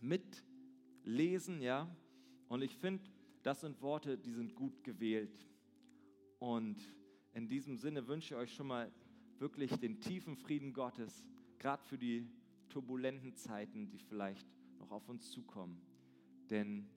mitlesen, 0.00 1.60
ja. 1.60 1.88
Und 2.48 2.62
ich 2.62 2.76
finde, 2.76 3.04
das 3.42 3.60
sind 3.60 3.80
Worte, 3.80 4.18
die 4.18 4.32
sind 4.32 4.54
gut 4.54 4.82
gewählt. 4.84 5.46
Und 6.38 6.76
in 7.32 7.48
diesem 7.48 7.76
Sinne 7.76 8.06
wünsche 8.08 8.34
ich 8.34 8.40
euch 8.40 8.54
schon 8.54 8.66
mal 8.66 8.90
wirklich 9.38 9.70
den 9.72 10.00
tiefen 10.00 10.36
Frieden 10.36 10.72
Gottes, 10.72 11.24
gerade 11.58 11.82
für 11.84 11.98
die 11.98 12.28
turbulenten 12.68 13.36
Zeiten, 13.36 13.88
die 13.88 13.98
vielleicht 13.98 14.46
noch 14.78 14.90
auf 14.90 15.08
uns 15.08 15.30
zukommen. 15.30 15.80
Denn 16.50 16.88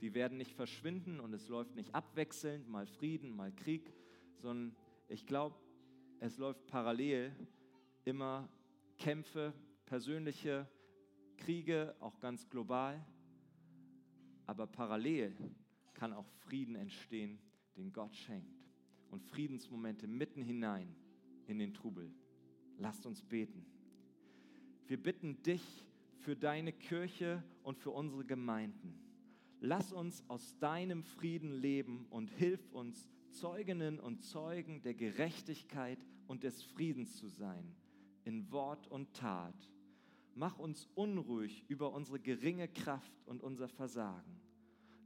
die 0.00 0.14
werden 0.14 0.38
nicht 0.38 0.54
verschwinden 0.54 1.20
und 1.20 1.32
es 1.32 1.48
läuft 1.48 1.76
nicht 1.76 1.94
abwechselnd, 1.94 2.68
mal 2.68 2.86
Frieden, 2.86 3.34
mal 3.36 3.52
Krieg, 3.52 3.92
sondern 4.36 4.76
ich 5.08 5.26
glaube, 5.26 5.56
es 6.20 6.38
läuft 6.38 6.66
parallel 6.66 7.34
immer 8.04 8.48
Kämpfe, 8.98 9.52
persönliche 9.86 10.68
Kriege, 11.36 11.94
auch 12.00 12.18
ganz 12.18 12.48
global. 12.48 13.04
Aber 14.46 14.66
parallel 14.66 15.36
kann 15.94 16.12
auch 16.12 16.26
Frieden 16.44 16.74
entstehen, 16.74 17.38
den 17.76 17.92
Gott 17.92 18.14
schenkt. 18.14 18.62
Und 19.10 19.22
Friedensmomente 19.22 20.06
mitten 20.06 20.42
hinein 20.42 20.94
in 21.46 21.58
den 21.58 21.74
Trubel. 21.74 22.12
Lasst 22.78 23.06
uns 23.06 23.22
beten. 23.22 23.66
Wir 24.86 25.02
bitten 25.02 25.42
dich 25.42 25.84
für 26.18 26.36
deine 26.36 26.72
Kirche 26.72 27.42
und 27.62 27.78
für 27.78 27.90
unsere 27.90 28.24
Gemeinden. 28.24 28.98
Lass 29.60 29.92
uns 29.92 30.24
aus 30.28 30.58
deinem 30.58 31.02
Frieden 31.04 31.52
leben 31.52 32.06
und 32.10 32.30
hilf 32.30 32.72
uns, 32.72 33.08
Zeuginnen 33.30 33.98
und 33.98 34.22
Zeugen 34.22 34.82
der 34.82 34.94
Gerechtigkeit 34.94 35.98
und 36.26 36.42
des 36.42 36.62
Friedens 36.62 37.16
zu 37.16 37.28
sein, 37.28 37.74
in 38.24 38.50
Wort 38.50 38.88
und 38.88 39.14
Tat 39.14 39.70
Mach 40.34 40.58
uns 40.58 40.88
unruhig 40.94 41.64
über 41.68 41.92
unsere 41.92 42.18
geringe 42.18 42.68
Kraft 42.68 43.12
und 43.26 43.42
unser 43.42 43.68
Versagen. 43.68 44.40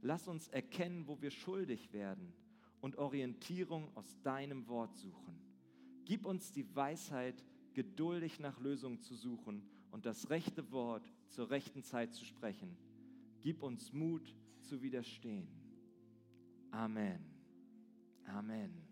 Lass 0.01 0.27
uns 0.27 0.47
erkennen, 0.47 1.07
wo 1.07 1.21
wir 1.21 1.31
schuldig 1.31 1.91
werden 1.91 2.33
und 2.81 2.97
Orientierung 2.97 3.89
aus 3.95 4.15
deinem 4.21 4.67
Wort 4.67 4.95
suchen. 4.95 5.39
Gib 6.05 6.25
uns 6.25 6.51
die 6.51 6.73
Weisheit, 6.75 7.43
geduldig 7.73 8.39
nach 8.39 8.59
Lösungen 8.59 9.01
zu 9.01 9.13
suchen 9.15 9.61
und 9.91 10.05
das 10.05 10.29
rechte 10.29 10.71
Wort 10.71 11.03
zur 11.29 11.49
rechten 11.49 11.83
Zeit 11.83 12.13
zu 12.13 12.25
sprechen. 12.25 12.77
Gib 13.41 13.61
uns 13.61 13.93
Mut 13.93 14.33
zu 14.61 14.81
widerstehen. 14.81 15.47
Amen. 16.71 17.23
Amen. 18.25 18.86